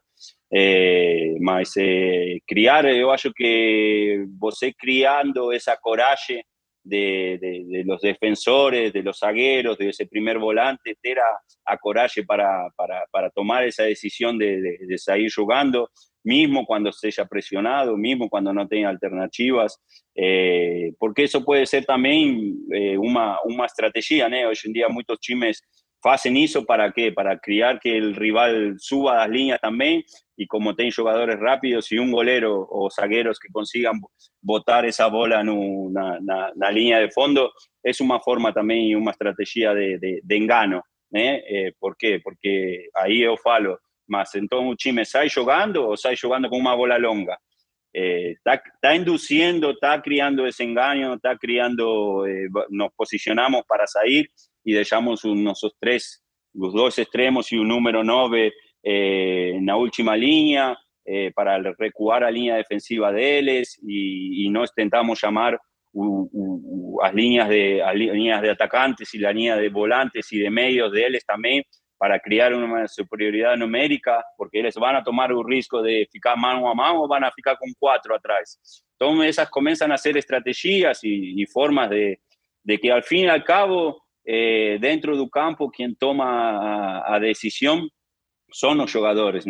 [0.49, 6.45] Eh, mas eh, criar, yo acho que você criando esa coraje
[6.83, 11.25] de, de, los defensores, de los zagueros, de ese primer volante, era
[11.65, 15.89] a coraje para, para, para tomar esa decisión de, de, salir jugando,
[16.23, 19.81] mismo cuando se haya presionado, mismo cuando no tenga alternativas,
[20.15, 24.49] eh, porque eso puede ser también eh, una, una estrategia, ¿no?
[24.49, 25.63] Hoy en día muchos chimes
[26.09, 27.11] hacen eso para qué?
[27.11, 30.03] Para criar que el rival suba las líneas también
[30.35, 33.99] y como tienen jugadores rápidos y un golero o zagueros que consigan
[34.41, 36.19] botar esa bola en una,
[36.71, 37.51] línea de fondo,
[37.83, 40.83] es una forma también y una estrategia de, de, engano.
[41.13, 41.43] ¿eh?
[41.47, 41.73] ¿eh?
[41.77, 42.19] por qué?
[42.23, 43.79] Porque ahí yo falo,
[44.11, 47.39] más entonces un chime, ¿está jugando o está jugando con una bola longa?
[47.93, 49.03] está, eh,
[49.71, 54.29] está, criando ese engaño, está criando, eh, nos posicionamos para salir
[54.63, 58.53] y dejamos nuestros tres, los dos extremos y un número 9
[58.83, 64.49] eh, en la última línea eh, para recuar a línea defensiva de ellos y, y
[64.49, 65.59] nos intentamos llamar
[65.93, 71.05] las líneas de, líneas de atacantes y la línea de volantes y de medios de
[71.05, 71.63] ellos también
[72.01, 76.67] para crear una superioridad numérica, porque ellos van a tomar un riesgo de ficar mano
[76.67, 78.59] a mano van a ficar con cuatro atrás.
[78.99, 82.19] Entonces esas comienzan a ser estrategias y, formas de,
[82.81, 87.87] que al fin y al cabo, eh, dentro del campo, quien toma a, decisión
[88.49, 89.45] son los jugadores.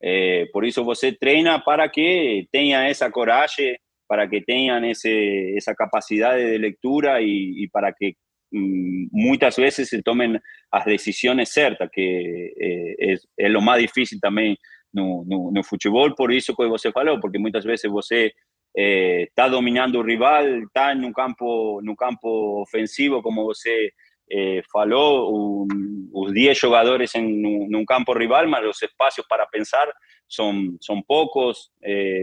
[0.00, 5.72] Eh, por eso você treina para que tengan esa coraje, para que tengan ese, esa
[5.76, 8.14] capacidad de lectura y, para que
[8.52, 10.38] Mm, muchas veces se tomen
[10.70, 14.58] as decisões certas, que é, é, o mais difícil também
[14.92, 18.32] no, no, no, futebol, por isso que você falou, porque muitas vezes você
[18.76, 23.90] eh, está dominando o rival, está no campo, no campo ofensivo, como você
[24.30, 25.66] eh, falou,
[26.12, 29.90] os 10 jogadores em, um campo rival, mas os espaços para pensar
[30.28, 31.70] são, são poucos,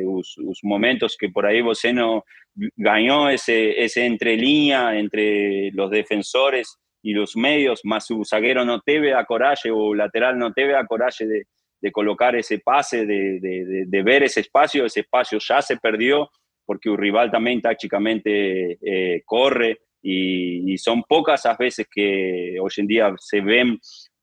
[0.07, 2.23] os, eh, momentos que por aí você não,
[2.75, 8.81] ganó ese, ese entre línea entre los defensores y los medios, más su zaguero no
[8.85, 11.43] ve a coraje o lateral no ve a coraje de,
[11.81, 13.39] de colocar ese pase, de,
[13.87, 16.29] de, ver ese espacio, ese espacio ya se perdió
[16.65, 22.87] porque un rival también tácticamente eh, corre, y, son pocas las veces que hoy en
[22.87, 23.79] día se ven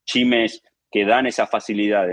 [0.07, 2.07] chimes que dan esa facilidad.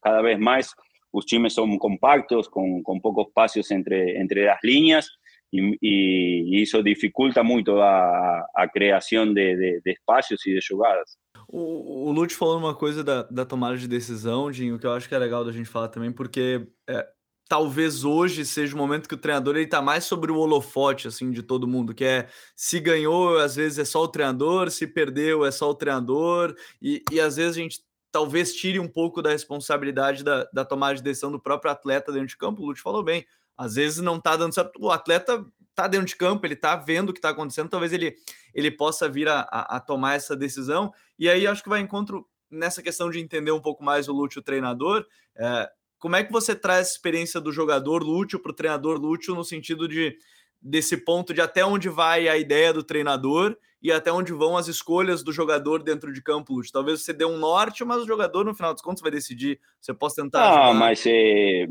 [0.00, 0.74] Cada vez más
[1.12, 5.10] los chimes son compactos, con, con pocos espacios entre, entre las líneas
[5.52, 11.18] y, y eso dificulta mucho a, creación de, de, de, espacios e de jogadas.
[11.48, 15.08] O, o Lute falou uma coisa da, da tomada de decisão, Dinho, que eu acho
[15.08, 17.06] que é legal da gente falar também, porque é,
[17.48, 21.30] talvez hoje seja o momento que o treinador ele tá mais sobre o holofote assim
[21.30, 25.44] de todo mundo, que é se ganhou, às vezes é só o treinador, se perdeu,
[25.44, 27.82] é só o treinador, e, e às vezes a gente
[28.12, 32.28] talvez tire um pouco da responsabilidade da, da tomada de decisão do próprio atleta dentro
[32.28, 32.62] de campo.
[32.62, 35.44] O Lute falou bem, às vezes não tá dando certo, o atleta
[35.74, 38.14] tá dentro de campo, ele tá vendo o que tá acontecendo, talvez ele,
[38.54, 42.28] ele possa vir a, a, a tomar essa decisão, e aí acho que vai encontro
[42.50, 46.32] nessa questão de entender um pouco mais o Lute, o treinador, é, como é que
[46.32, 50.18] você traz a experiência do jogador lúcio para o treinador lúcio no sentido de
[50.62, 54.68] desse ponto de até onde vai a ideia do treinador e até onde vão as
[54.68, 56.54] escolhas do jogador dentro de campo?
[56.72, 59.58] Talvez você dê um norte, mas o jogador, no final dos contos, vai decidir.
[59.80, 60.40] Você pode tentar.
[60.40, 60.78] Ah, ajudar.
[60.78, 61.66] mas é,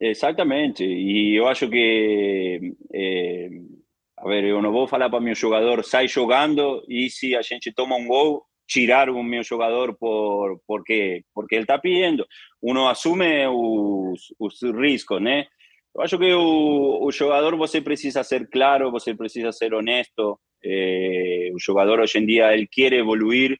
[0.00, 0.84] exatamente.
[0.84, 2.74] E eu acho que.
[2.94, 3.48] É,
[4.18, 7.72] a ver, eu não vou falar para meu jogador, sai jogando e se a gente
[7.72, 12.26] toma um gol, tirar un mi jugador por, porque, porque él está pidiendo.
[12.60, 15.44] Uno asume los riesgos, ¿no?
[15.94, 20.40] Yo creo que el jugador você precisa ser claro, você precisa ser honesto.
[20.62, 23.58] Eh, el jugador hoy en día él quiere evoluir,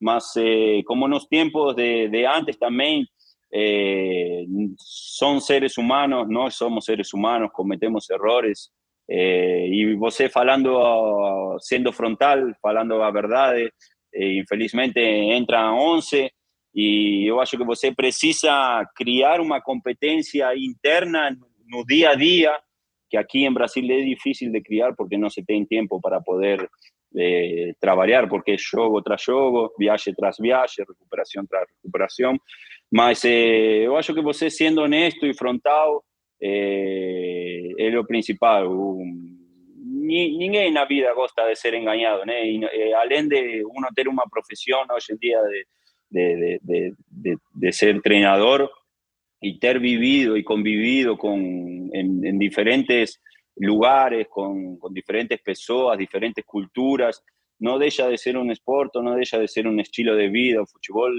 [0.00, 3.06] más eh, como en los tiempos de, de antes también.
[3.50, 8.72] Eh, son seres humanos, no somos seres humanos, cometemos errores.
[9.08, 13.72] Eh, y você falando, siendo frontal, falando a verdades,
[14.12, 15.00] eh, infelizmente
[15.36, 16.32] entra 11
[16.72, 21.36] y yo acho que você precisa criar una competencia interna
[21.66, 22.52] no día a día,
[23.08, 26.68] que aquí en Brasil es difícil de criar porque no se tiene tiempo para poder
[27.14, 32.38] eh, trabajar, porque es juego tras juego, viaje tras viaje, recuperación tras recuperación.
[32.90, 36.00] Mas eh, yo acho que você siendo honesto y frontal
[36.40, 38.66] eh, es lo principal.
[38.66, 39.42] Un,
[40.02, 42.44] ninguém na vida gosta de ser engañado, né?
[42.44, 45.40] E, eh, além de uno ter uma profissão hoje em dia
[46.10, 48.70] de, de, de, ser treinador
[49.42, 53.18] e ter vivido e convivido com, em, em diferentes
[53.56, 57.22] lugares, con, con diferentes personas, diferentes culturas.
[57.58, 60.60] No deja de ser un esporte, no deja de ser un estilo de vida.
[60.60, 61.14] El fútbol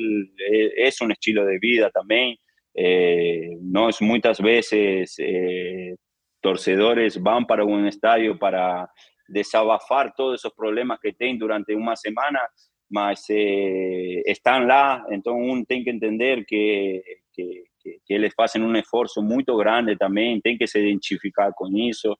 [0.77, 2.37] es un estilo de vida también.
[2.73, 5.95] Eh, no es muchas veces eh,
[6.41, 8.89] torcedores van para un estadio para
[9.27, 12.41] desabafar todos esos problemas que tienen durante una semana,
[12.89, 17.01] mas eh, están lá, entonces uno tiene que entender que,
[17.31, 21.67] que, que, que eles fazem um esforço muito grande também, tem que se identificar com
[21.77, 22.17] isso.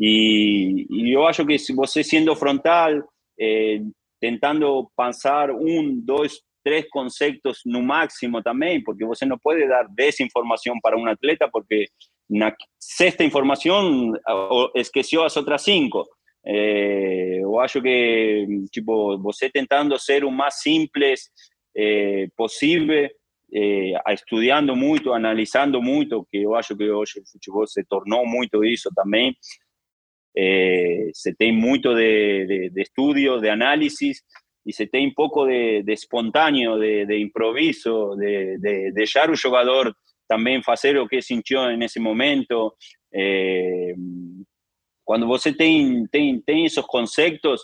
[0.00, 2.90] E, e eu acho que se você sendo frontal,
[3.38, 3.80] eh,
[4.96, 10.96] pensar um, dois, três conceitos no máximo também, porque você não pode dar desinformação para
[10.96, 11.86] um atleta, porque
[12.30, 14.12] na sexta informação
[14.74, 16.04] esqueceu as outras cinco.
[16.44, 21.30] Eh, eu acho que tipo você tentando ser o mais simples
[21.76, 23.08] eh, possível
[23.52, 28.64] eh, estudiando muito, analisando muito, que eu acho que hoje o futebol se tornou muito
[28.64, 29.36] isso também.
[30.36, 34.22] Eh, se tem muito de, de, de estudio, de análisis,
[34.64, 39.94] e se tem pouco de, de espontâneo, de, de improviso, de, de deixar o jogador
[40.28, 42.74] também fazer o que sentiu nesse momento.
[43.12, 43.94] Eh,
[45.04, 47.60] quando você tem, tem, tem esses conceitos,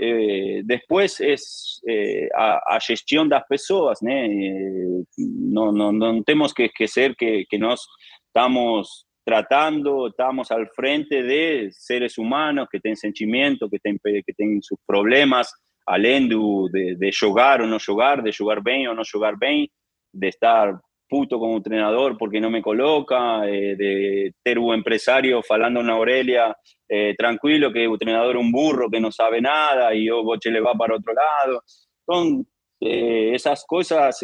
[0.00, 4.10] eh, después es eh, a, a, gestión de las personas, ¿no?
[4.10, 7.86] Eh, no, no, tenemos que esquecer que, que nos
[8.26, 14.62] estamos tratando, estamos al frente de seres humanos que tienen sentimientos, que tienen, que tienen
[14.62, 15.52] sus problemas,
[15.86, 19.68] além de, de jugar o no jugar, de jugar bien o no jugar bien,
[20.12, 20.80] de estar
[21.10, 26.56] puto como entrenador porque no me coloca, eh, de ter un empresario falando una Aurelia
[26.88, 30.72] eh, tranquilo que entrenador un burro que no sabe nada y yo boche le va
[30.74, 31.62] para otro lado.
[32.06, 32.46] Son
[32.80, 34.20] eh, esas cosas,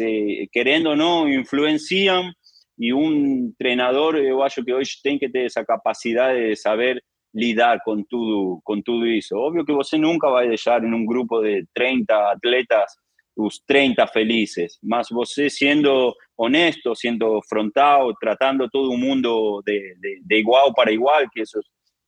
[0.51, 2.33] queriendo o no, influencian
[2.77, 7.81] y un entrenador, yo acho que hoy tiene que tener esa capacidad de saber lidar
[7.83, 9.39] con todo, con todo eso.
[9.39, 12.97] Obvio que você nunca va a dejar en un grupo de 30 atletas
[13.37, 20.39] los 30 felices, más você siendo honesto, siendo frontal, tratando todo el mundo de, de,
[20.39, 21.61] igual para igual, que eso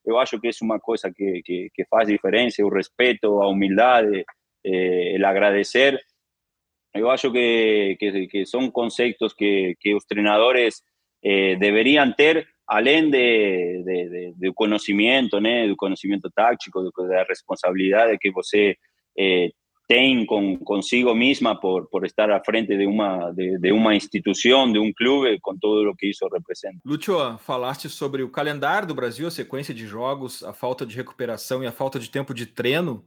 [0.03, 4.05] yo acho que es una cosa que, que, que hace diferencia, el respeto, la humildad,
[4.11, 4.23] eh,
[5.15, 6.01] el agradecer.
[6.95, 10.84] Yo acho que, que, que son conceptos que, los entrenadores
[11.21, 15.49] eh, deberían tener, além de, de, de, conocimiento, ¿no?
[15.49, 18.77] de conocimiento táctico, de, la responsabilidad de que você
[19.15, 19.51] eh,
[19.90, 24.72] ten con, consigo misma por, por estar al frente de uma, de, de, uma instituição,
[24.72, 26.78] de um clube, com todo o que isso representa.
[26.86, 31.64] Lúcio, falaste sobre o calendário do Brasil, a sequência de jogos, a falta de recuperação
[31.64, 33.04] e a falta de tempo de treino.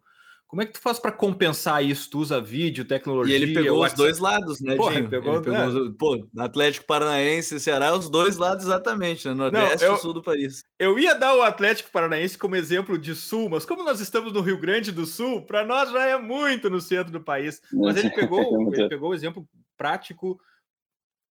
[0.53, 2.11] Como é que tu faz para compensar isso?
[2.11, 3.38] Tu usa vídeo, tecnologia?
[3.38, 4.03] E ele pegou WhatsApp.
[4.03, 5.92] os dois lados, né, ele pegou, ele pegou é.
[5.98, 9.32] pô, Atlético Paranaense e Ceará, os dois lados exatamente, né?
[9.32, 10.62] Nordeste e Sul do país.
[10.78, 14.42] Eu ia dar o Atlético Paranaense como exemplo de Sul, mas como nós estamos no
[14.42, 17.59] Rio Grande do Sul, para nós já é muito no centro do país.
[17.72, 18.42] Mas ele pegou,
[18.76, 19.48] ele pegou o exemplo
[19.78, 20.38] prático,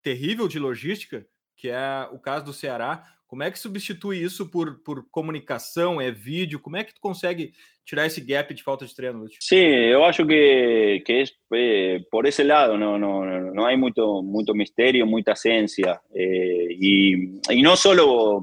[0.02, 3.04] terrível de logística, que é o caso do Ceará.
[3.32, 6.02] Como é que substitui isso por, por comunicação?
[6.02, 6.60] É vídeo?
[6.60, 7.54] Como é que tu consegue
[7.86, 9.38] tirar esse gap de falta de treino, Lúcio?
[9.40, 11.24] Sim, eu acho que, que é,
[11.54, 15.98] é por esse lado não, não, não há muito, muito mistério, muita ciência.
[16.14, 17.96] É, eh, e, e não só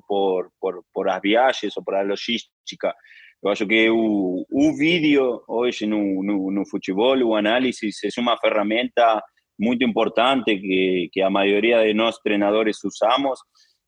[0.08, 2.94] por, por, por as viagens ou por a logística.
[3.42, 8.38] Eu acho que o, o vídeo hoje no, no, no futebol, o análise, é uma
[8.38, 9.22] ferramenta
[9.60, 13.38] muito importante que, que a maioria de nós treinadores usamos.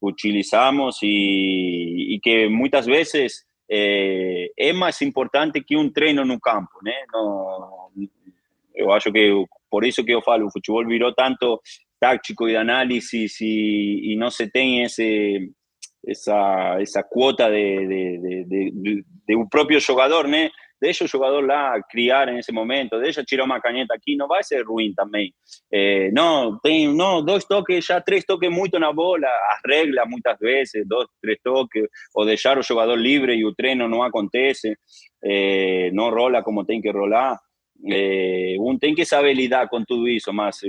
[0.00, 6.78] Utilizamos y, y que muchas veces é, é mais importante que um treino no campo,
[6.82, 6.94] né?
[7.12, 7.90] No,
[8.74, 9.32] eu acho que
[9.70, 11.60] por isso que eu falo, o futebol virou tanto
[12.00, 15.52] tático e de análise e, e não se tem esse
[16.06, 17.02] essa essa
[17.50, 20.54] de, de, de, de, de?
[20.80, 24.42] Deixa o jogador lá criar em esse momento, deixa tirar uma caneta aqui, não vai
[24.42, 25.32] ser ruim também.
[25.72, 30.38] É, não, tem não, dois toques, já três toques muito na bola, as regras muitas
[30.38, 34.76] vezes, dois, três toques, ou deixar o jogador livre e o treino não acontece,
[35.22, 37.38] é, não rola como tem que rolar.
[37.88, 40.60] É, um tem que saber lidar com tudo isso, mas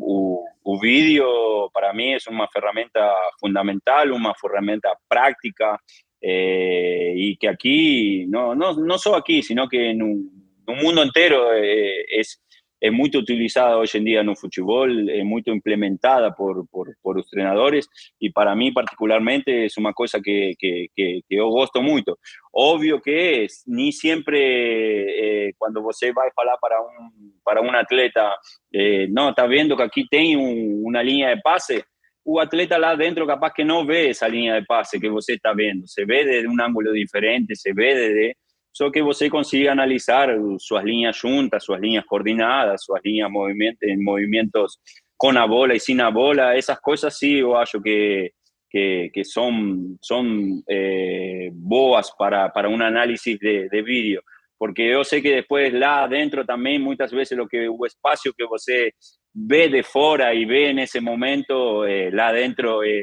[0.00, 1.24] o, o vídeo,
[1.72, 3.00] para mim, é uma ferramenta
[3.38, 5.78] fundamental, uma ferramenta prática,
[6.20, 11.02] eh, y que aquí, no, no, no solo aquí, sino que en un, un mundo
[11.02, 12.42] entero eh, es,
[12.80, 17.26] es muy utilizada hoy en día un fútbol, es muy implementada por, por, por, los
[17.26, 22.18] entrenadores y para mí particularmente es una cosa que, que, que, que yo gosto mucho.
[22.52, 27.74] Obvio que es, ni siempre eh, cuando você va a hablar para un, para un
[27.74, 28.36] atleta,
[28.72, 31.84] eh, no, está viendo que aquí tiene un, una línea de pase,
[32.24, 35.52] o atleta lá dentro capaz que não vê essa linha de passe que você está
[35.52, 35.86] vendo.
[35.86, 38.36] Se vê desde um ângulo diferente, se vê desde...
[38.72, 44.78] Só que você consiga analisar suas linhas juntas, suas linhas coordenadas, suas linhas movimento, movimentos
[45.18, 46.56] com a bola e sem a bola.
[46.56, 48.32] Essas coisas sim, eu acho que,
[48.70, 50.24] que, que são, são
[50.68, 54.22] eh, boas para, para um análise de, de vídeo.
[54.60, 58.46] Porque eu sei que depois lá dentro também, muitas vezes, o, que, o espaço que
[58.46, 58.92] você
[59.34, 63.00] ve de fora y ve en ese momento, eh, lá dentro, eh,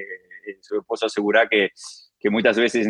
[0.48, 1.72] eh puedo asegurar que
[2.20, 2.88] que muitas vezes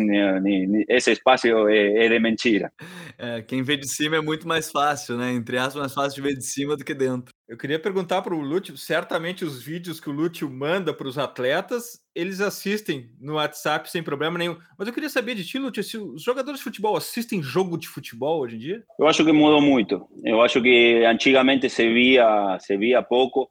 [0.88, 2.72] esse espaço é, é, de mentira.
[3.18, 5.32] É, quem vê de cima é muito mais fácil, né?
[5.32, 7.34] Entre aspas, mais fácil de ver de cima do que dentro.
[7.48, 11.16] Eu queria perguntar para o Lúcio, certamente os vídeos que o Lúcio manda para os
[11.16, 14.58] atletas, eles assistem no WhatsApp sem problema nenhum.
[14.78, 17.88] Mas eu queria saber de ti, Lúcio, se os jogadores de futebol assistem jogo de
[17.88, 18.84] futebol hoje em dia?
[18.98, 20.06] Eu acho que mudou muito.
[20.22, 23.50] Eu acho que antigamente se via, se via pouco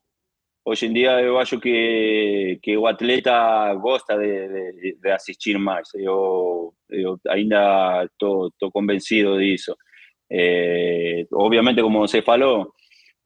[0.64, 5.88] hoje em dia eu acho que, que o atleta gosta de, de, de assistir mais.
[5.96, 9.76] Eu, eu ainda estou convencido disso.
[10.30, 12.74] É, obviamente, como você falou,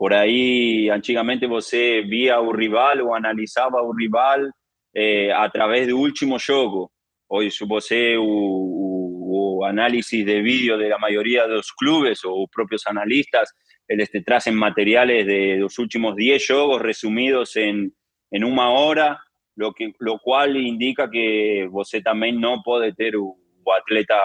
[0.02, 4.50] por aí, antigamente você via o rival ou analisava o rival
[4.96, 6.92] é, através do último jogo.
[7.30, 12.82] Hoje, você, o, o, o análise de vídeo da maioria dos clubes ou os próprios
[12.88, 13.48] analistas,
[13.88, 17.94] eles te trazem materiales de los últimos 10 juegos resumidos en,
[18.32, 19.20] en una hora,
[19.56, 23.36] lo, que, lo cual indica que você también no puede tener un
[23.72, 24.20] atleta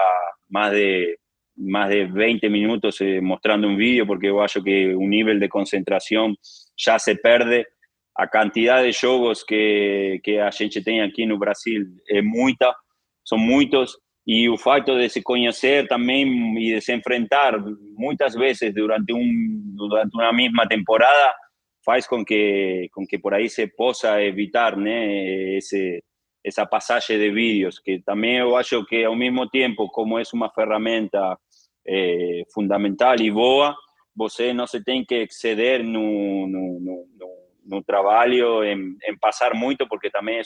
[0.49, 1.19] más de,
[1.57, 5.49] más de 20 minutos eh, mostrando un vídeo, porque yo acho que un nivel de
[5.49, 6.35] concentración
[6.77, 7.67] ya se perde.
[8.19, 12.75] A cantidad de juegos que, que a gente tem aqui no Brasil é muita,
[13.23, 18.73] são muitos, y el facto de se conocer también y de se enfrentar muchas veces
[18.73, 21.33] durante, un, durante una misma temporada
[21.81, 26.03] faz con que, con que por ahí se possa evitar ese,
[26.43, 30.51] esa pasaje de vídeos, que también yo acho que al mismo tiempo, como es una
[30.57, 31.39] herramienta
[31.87, 33.75] eh, fundamental y boa,
[34.13, 37.05] você no se tiene que exceder no, no, no,
[37.67, 40.41] no trabalho, em, em, passar muito, porque também é,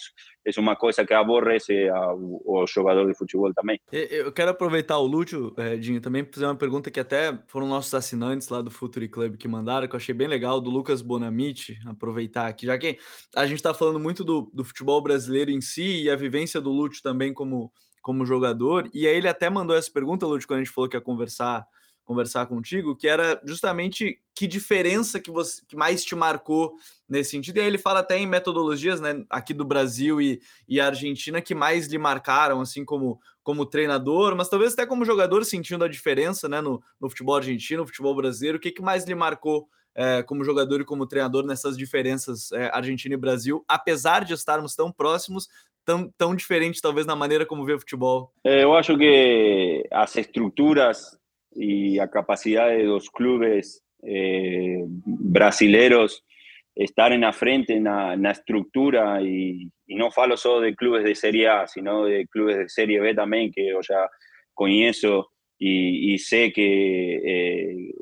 [0.46, 3.80] é uma coisa que aborrece a, o, o, jogador de futebol também.
[3.92, 7.94] Eu quero aproveitar o Lúcio, é, Dinho, também fazer uma pergunta que até foram nossos
[7.94, 11.78] assinantes lá do Futuri Club que mandaram, que eu achei bem legal, do Lucas Bonamite,
[11.86, 12.98] aproveitar aqui, já que
[13.36, 16.72] a gente está falando muito do, do futebol brasileiro em si e a vivência do
[16.72, 17.72] Lúcio também como,
[18.02, 20.98] como jogador, e aí ele até mandou essa pergunta, Lúcio, quando a gente falou que
[20.98, 21.66] ia conversar
[22.04, 26.74] conversar contigo, que era justamente que diferença que você que mais te marcou
[27.08, 27.58] nesse sentido.
[27.58, 31.56] E aí ele fala até em metodologias, né, aqui do Brasil e, e Argentina que
[31.56, 36.48] mais lhe marcaram, assim como como treinador, mas talvez até como jogador sentindo a diferença,
[36.48, 38.58] né, no, no futebol argentino, no futebol brasileiro.
[38.58, 42.70] O que, que mais lhe marcou é, como jogador e como treinador nessas diferenças é,
[42.74, 45.48] Argentina e Brasil, apesar de estarmos tão próximos,
[45.86, 48.32] tão, tão diferentes talvez na maneira como vê o futebol?
[48.44, 51.18] É, eu acho que as estruturas
[51.56, 56.24] y a capacidad de los clubes eh, brasileros
[56.76, 61.48] estar en la frente, en la, estructura, y, no falo solo de clubes de Serie
[61.50, 64.10] A, sino de clubes de Serie B también, que yo ya
[64.54, 67.94] conozco y, y sé que eh,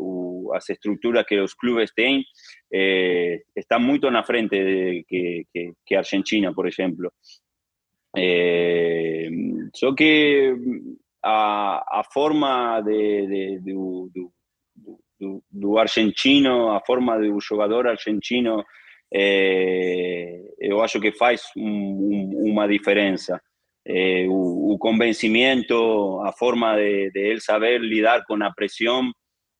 [0.54, 2.24] las estructuras que los clubes tienen
[2.72, 5.44] eh, están muy en la frente de, que,
[5.86, 7.14] que, Argentina, por ejemplo.
[8.18, 9.30] Eh,
[9.96, 10.56] que
[11.24, 14.32] a, a forma de, de, do, do,
[15.20, 18.64] do, do, argentino, a forma do jogador argentino,
[19.14, 23.42] é, eu acho que faz um, um, uma diferença.
[23.86, 29.12] É, o, o, convencimento, a forma de, de ele saber lidar com a pressão.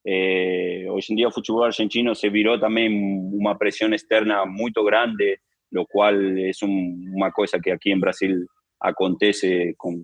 [0.06, 2.90] É, hoje em dia o futebol argentino se virou também
[3.34, 5.40] uma pressão externa muito grande,
[5.76, 8.46] o qual é um, uma coisa que aqui em Brasil
[8.80, 10.04] acontece com,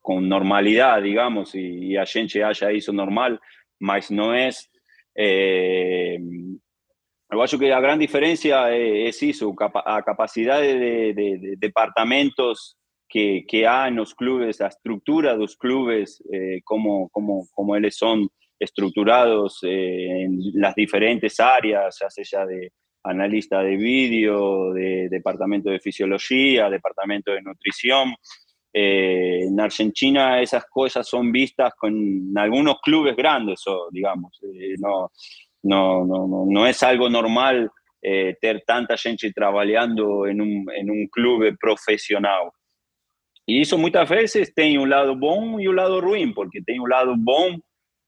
[0.00, 3.40] con normalidad, digamos, y, a gente haya eso normal,
[3.78, 4.70] mas no es...
[5.14, 6.18] Eh,
[7.30, 12.76] yo acho que la gran diferencia es, eso, a capacidad de, departamentos
[13.08, 17.96] que, que en los clubes, la estructura de los clubes, eh, como, como, como ellos
[17.96, 22.70] son estructurados eh, en las diferentes áreas, ya sea de
[23.04, 28.14] analista de vídeo, de departamento de fisiología, departamento de nutrición,
[28.74, 31.94] eh, en Argentina esas cosas son vistas con
[32.36, 34.40] algunos clubes grandes, o, digamos.
[34.42, 35.10] Eh, no,
[35.64, 41.06] no, no, no, es algo normal eh, tener tanta gente trabajando en un, en un
[41.08, 42.50] club profesional.
[43.44, 46.88] Y eso muchas veces tiene un lado bueno y un lado ruin, porque tiene un
[46.88, 47.58] lado bueno,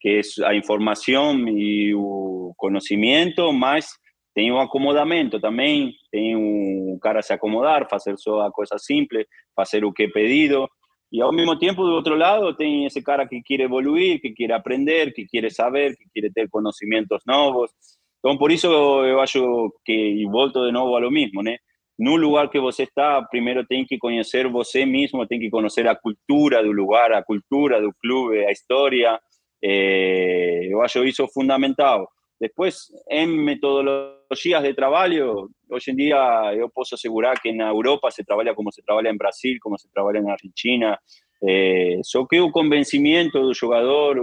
[0.00, 4.00] que es la información y el conocimiento, más
[4.34, 9.84] tem um acomodamento também, tem um cara se acomodar, fazer só a coisa simples, fazer
[9.84, 10.68] o que é pedido.
[11.12, 14.50] E ao mesmo tempo, do outro lado, tem esse cara que quer evoluir, que quer
[14.50, 17.70] aprender, que quer saber, que quer ter conhecimentos novos.
[18.18, 21.58] Então, por isso eu acho que, e volto de novo a lo mesmo, né?
[21.96, 25.94] No lugar que você está, primeiro tem que conhecer você mesmo, tem que conhecer a
[25.94, 29.20] cultura do lugar, a cultura do clube, a história.
[29.62, 32.08] É, eu acho isso fundamental.
[32.44, 38.22] Después, en metodologías de trabajo, hoy en día yo puedo asegurar que en Europa se
[38.22, 41.00] trabaja como se trabaja en Brasil, como se trabaja en Argentina.
[41.40, 44.20] Eh, que el convencimiento del jugador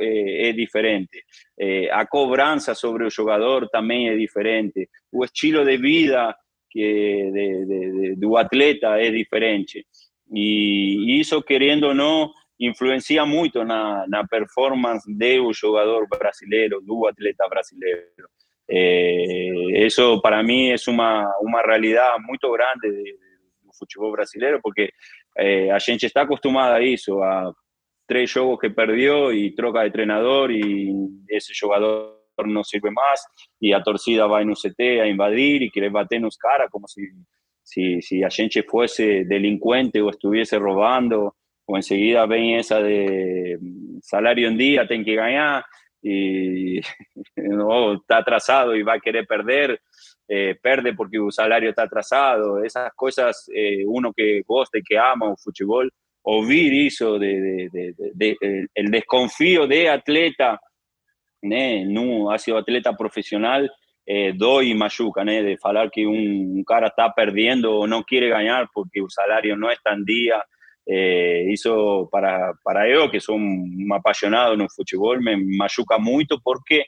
[0.00, 1.22] eh, es diferente.
[1.56, 2.04] Eh, a
[2.74, 4.88] sobre el jugador también es diferente.
[5.12, 6.36] El estilo de vida
[6.68, 9.86] que de, de, atleta es diferente.
[10.32, 17.06] Y, y eso, queriendo o no, influencia muito na, na performance do jogador brasileiro, do
[17.06, 18.02] atleta brasileiro.
[18.68, 22.88] É, isso para mim é uma uma realidade muito grande
[23.62, 24.90] do futebol brasileiro, porque
[25.36, 27.52] é, a gente está acostumado a isso, a
[28.08, 30.92] três jogos que perdeu e troca de treinador e
[31.28, 33.20] esse jogador não sirve mais
[33.60, 37.02] e a torcida vai no CT a invadir e querer bater nos caras como se,
[37.64, 41.32] se, se a gente fosse delinquente ou estivesse roubando
[41.66, 43.58] o enseguida ven esa de
[44.00, 45.64] salario en día, ten que ganar,
[46.02, 46.80] y
[47.36, 49.80] no, está atrasado y va a querer perder,
[50.28, 54.98] eh, perde porque su salario está atrasado, esas cosas, eh, uno que gosta y que
[54.98, 55.92] ama el fútbol,
[56.22, 60.60] oír eso de, de, de, el desconfío de atleta,
[61.42, 63.70] no ha sido atleta profesional,
[64.04, 69.00] eh, doy mayuca, de hablar que un, cara está perdiendo o no quiere ganar porque
[69.00, 70.42] su salario no está en día,
[70.86, 76.36] eh, hizo para, para yo, que soy un apasionado en el fútbol, me machuca mucho
[76.42, 76.86] porque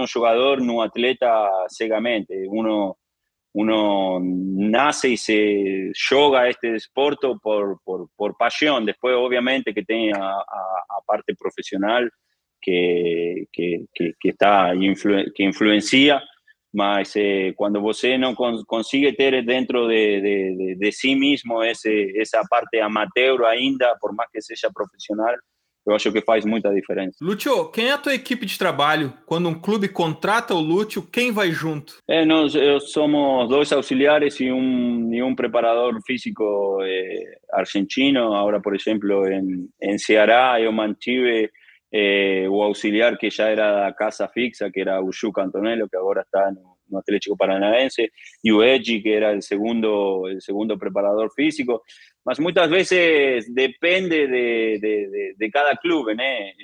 [0.00, 2.44] un jugador, en un atleta cegamente.
[2.48, 2.98] Uno,
[3.52, 8.84] uno nace y se yoga este deporte por, por, por pasión.
[8.84, 12.10] Después, obviamente, que tiene a, a, parte profesional
[12.60, 16.22] que, que, que, que está que influencia
[16.78, 22.40] mas eh, cuando você no consigue ter dentro de, de, de, sí mismo ese, esa
[22.48, 25.34] parte amateur ainda, por más que sea profesional,
[25.84, 27.16] eu acho que faz muita diferença.
[27.20, 29.12] Lúcio, quem é a tua equipe de trabalho?
[29.26, 31.94] Quando um clube contrata o Lúcio, quem vai junto?
[32.06, 32.52] É, nós
[32.92, 38.34] somos dois auxiliares e um, e um preparador físico eh, argentino.
[38.34, 41.50] Agora, por exemplo, em, em Ceará, eu mantive
[41.90, 46.48] eh, o auxiliar que ya era casa fixa, que era Uyuca Antonello, que ahora está
[46.48, 48.10] en un Atlético Paranaense,
[48.42, 51.82] y Ueji, que era el segundo, el segundo preparador físico.
[52.24, 56.22] Mas muchas veces depende de, de, de, cada club, ¿no?
[56.22, 56.54] Eh,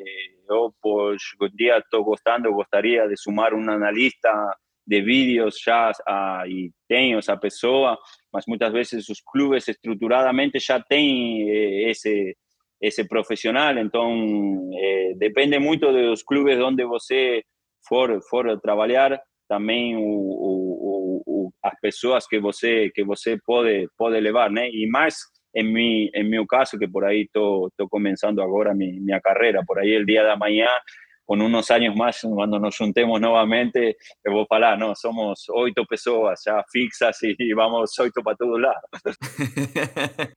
[0.48, 6.44] yo, pues, un día estoy gostando, gustaría de sumar un analista de vídeos ya a,
[6.46, 7.96] y tengo esa persona,
[8.30, 12.36] mas muchas veces sus clubes estructuradamente ya tienen eh, ese
[12.86, 13.78] ese profesional.
[13.78, 17.42] Entonces, eh, depende mucho de los clubes donde você
[17.80, 24.68] for, for trabalhar, também o, o, as que você que você pode pode levar, né?
[24.70, 25.16] E mais
[25.54, 29.62] em mi em meu caso que por aí estou tô começando agora mi, minha carreira,
[29.66, 30.68] por aí el dia da manhã
[31.26, 35.84] con unos años más, cuando nos juntemos nuevamente, te voy a hablar, no, somos ocho
[35.88, 38.82] pessoas ya fixas y vamos oito para todos lados.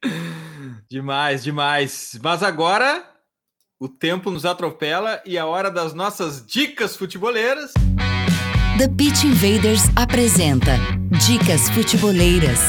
[0.89, 2.19] demais, demais.
[2.21, 3.03] Mas agora
[3.79, 7.73] o tempo nos atropela e a hora das nossas dicas futeboleiras.
[8.77, 10.77] The Pitch Invaders apresenta
[11.25, 12.59] Dicas Futeboleiras.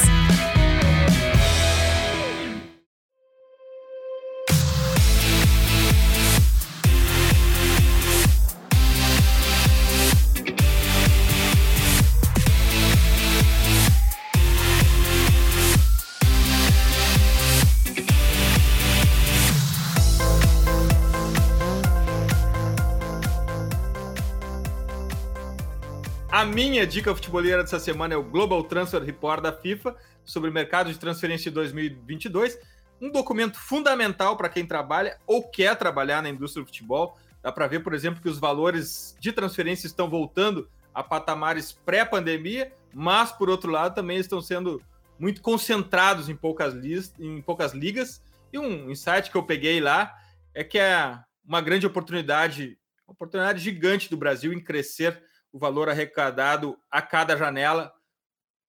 [26.49, 29.95] Minha dica futeboleira dessa semana é o Global Transfer Report da FIFA
[30.25, 32.57] sobre o mercado de transferência de 2022.
[32.99, 37.17] Um documento fundamental para quem trabalha ou quer trabalhar na indústria do futebol.
[37.41, 42.73] Dá para ver, por exemplo, que os valores de transferência estão voltando a patamares pré-pandemia,
[42.93, 44.81] mas, por outro lado, também estão sendo
[45.19, 46.73] muito concentrados em poucas,
[47.19, 48.23] em poucas ligas.
[48.51, 50.15] E um insight que eu peguei lá
[50.53, 52.75] é que é uma grande oportunidade,
[53.07, 57.93] uma oportunidade gigante do Brasil em crescer o valor arrecadado a cada janela,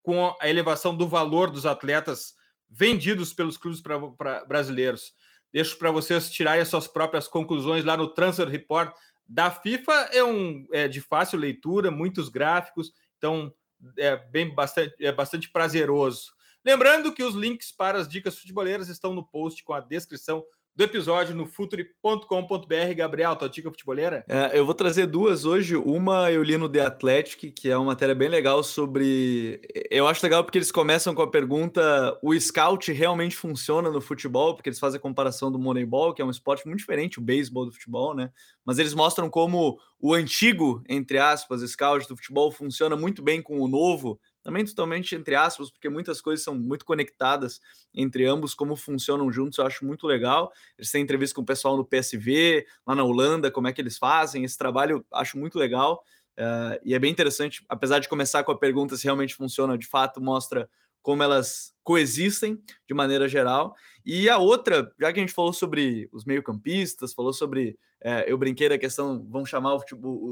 [0.03, 2.35] com a elevação do valor dos atletas
[2.69, 5.13] vendidos pelos clubes pra, pra brasileiros.
[5.53, 8.95] Deixo para vocês tirarem as suas próprias conclusões lá no Transfer Report
[9.31, 13.55] da FIFA é um é de fácil leitura, muitos gráficos, então
[13.97, 16.33] é bem bastante é bastante prazeroso.
[16.65, 20.45] Lembrando que os links para as dicas futeboleiras estão no post com a descrição
[20.75, 22.95] do episódio no futuri.com.br.
[22.97, 24.25] Gabriel, tua dica futeboleira?
[24.29, 25.77] É, eu vou trazer duas hoje.
[25.77, 29.61] Uma eu li no The Athletic, que é uma matéria bem legal sobre.
[29.91, 34.55] Eu acho legal porque eles começam com a pergunta: o scout realmente funciona no futebol?
[34.55, 37.67] Porque eles fazem a comparação do Moneyball, que é um esporte muito diferente, o beisebol
[37.67, 38.31] do futebol, né?
[38.65, 43.61] Mas eles mostram como o antigo, entre aspas, scout do futebol funciona muito bem com
[43.61, 47.61] o novo também totalmente entre aspas, porque muitas coisas são muito conectadas
[47.95, 50.53] entre ambos, como funcionam juntos, eu acho muito legal.
[50.79, 53.99] Eles têm entrevista com o pessoal no PSV, lá na Holanda, como é que eles
[53.99, 56.03] fazem, esse trabalho acho muito legal.
[56.39, 59.87] Uh, e é bem interessante, apesar de começar com a pergunta se realmente funciona, de
[59.87, 60.69] fato mostra
[61.03, 63.75] como elas coexistem de maneira geral.
[64.05, 67.79] E a outra, já que a gente falou sobre os meio-campistas, falou sobre.
[68.03, 69.83] É, eu brinquei da questão, vamos chamar o,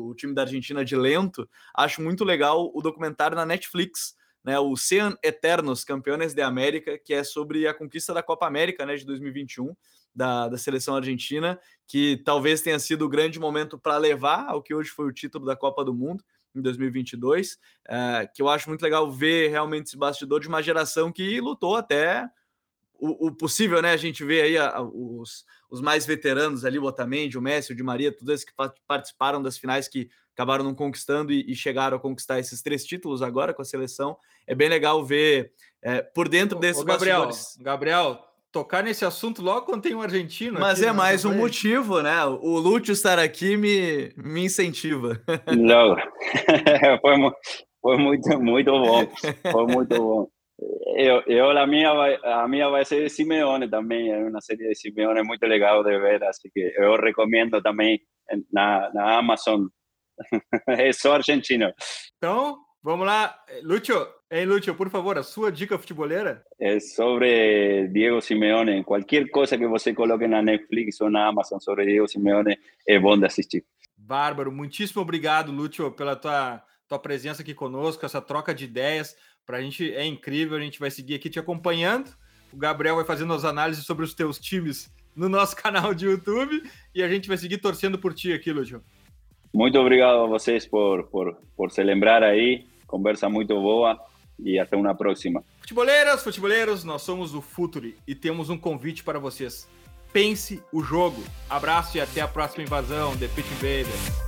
[0.08, 1.48] o, time da Argentina de lento.
[1.74, 7.12] Acho muito legal o documentário na Netflix, né, o Sean Eternos, Campeões de América, que
[7.12, 9.74] é sobre a conquista da Copa América né, de 2021.
[10.14, 14.74] Da, da seleção argentina, que talvez tenha sido o grande momento para levar ao que
[14.74, 16.24] hoje foi o título da Copa do Mundo
[16.56, 17.56] em 2022,
[17.88, 21.76] é, que eu acho muito legal ver realmente esse bastidor de uma geração que lutou
[21.76, 22.28] até
[22.98, 23.92] o, o possível, né?
[23.92, 27.72] A gente vê aí a, a, os, os mais veteranos ali, o Otamendi, o Messi,
[27.72, 28.52] o Di Maria, todos esses que
[28.86, 33.22] participaram das finais que acabaram não conquistando e, e, chegaram a conquistar esses três títulos
[33.22, 34.16] agora com a seleção.
[34.46, 37.56] É bem legal ver é, por dentro desses Gabriel, bastidores.
[37.60, 38.18] Gabriel,
[38.52, 40.58] tocar nesse assunto logo quando tem um argentino.
[40.58, 42.24] Mas aqui, é mais um motivo, né?
[42.24, 45.20] O Lúcio estar aqui me, me incentiva.
[45.56, 45.96] Não,
[47.00, 47.16] foi,
[47.80, 49.06] foi muito, muito bom.
[49.52, 50.28] Foi muito bom.
[51.00, 54.68] Eu, eu a, minha vai, a minha vai ser de Simeone também, é uma série
[54.68, 58.00] de Simeone muito legal de ver, assim que eu recomendo também
[58.52, 59.68] na, na Amazon.
[60.66, 61.72] é só argentino.
[62.16, 63.32] Então, vamos lá.
[63.62, 66.42] Lúcio, Ei, Lúcio, por favor, a sua dica futeboleira?
[66.60, 68.82] É sobre Diego Simeone.
[68.82, 73.16] Qualquer coisa que você coloque na Netflix ou na Amazon sobre Diego Simeone é bom
[73.16, 73.64] de assistir.
[73.96, 79.16] Bárbaro, muitíssimo obrigado, Lúcio, pela tua, tua presença aqui conosco, essa troca de ideias.
[79.48, 82.10] Para a gente é incrível, a gente vai seguir aqui te acompanhando.
[82.52, 86.62] O Gabriel vai fazendo as análises sobre os teus times no nosso canal de YouTube
[86.94, 88.82] e a gente vai seguir torcendo por ti aqui, Lúcio.
[89.50, 92.66] Muito obrigado a vocês por, por, por se lembrar aí.
[92.86, 93.98] Conversa muito boa
[94.38, 95.42] e até uma próxima.
[95.60, 99.66] Futeboleiras, futeboleiros, nós somos o Futuri e temos um convite para vocês.
[100.12, 101.24] Pense o jogo.
[101.48, 104.27] Abraço e até a próxima invasão, The Pitch Invaders.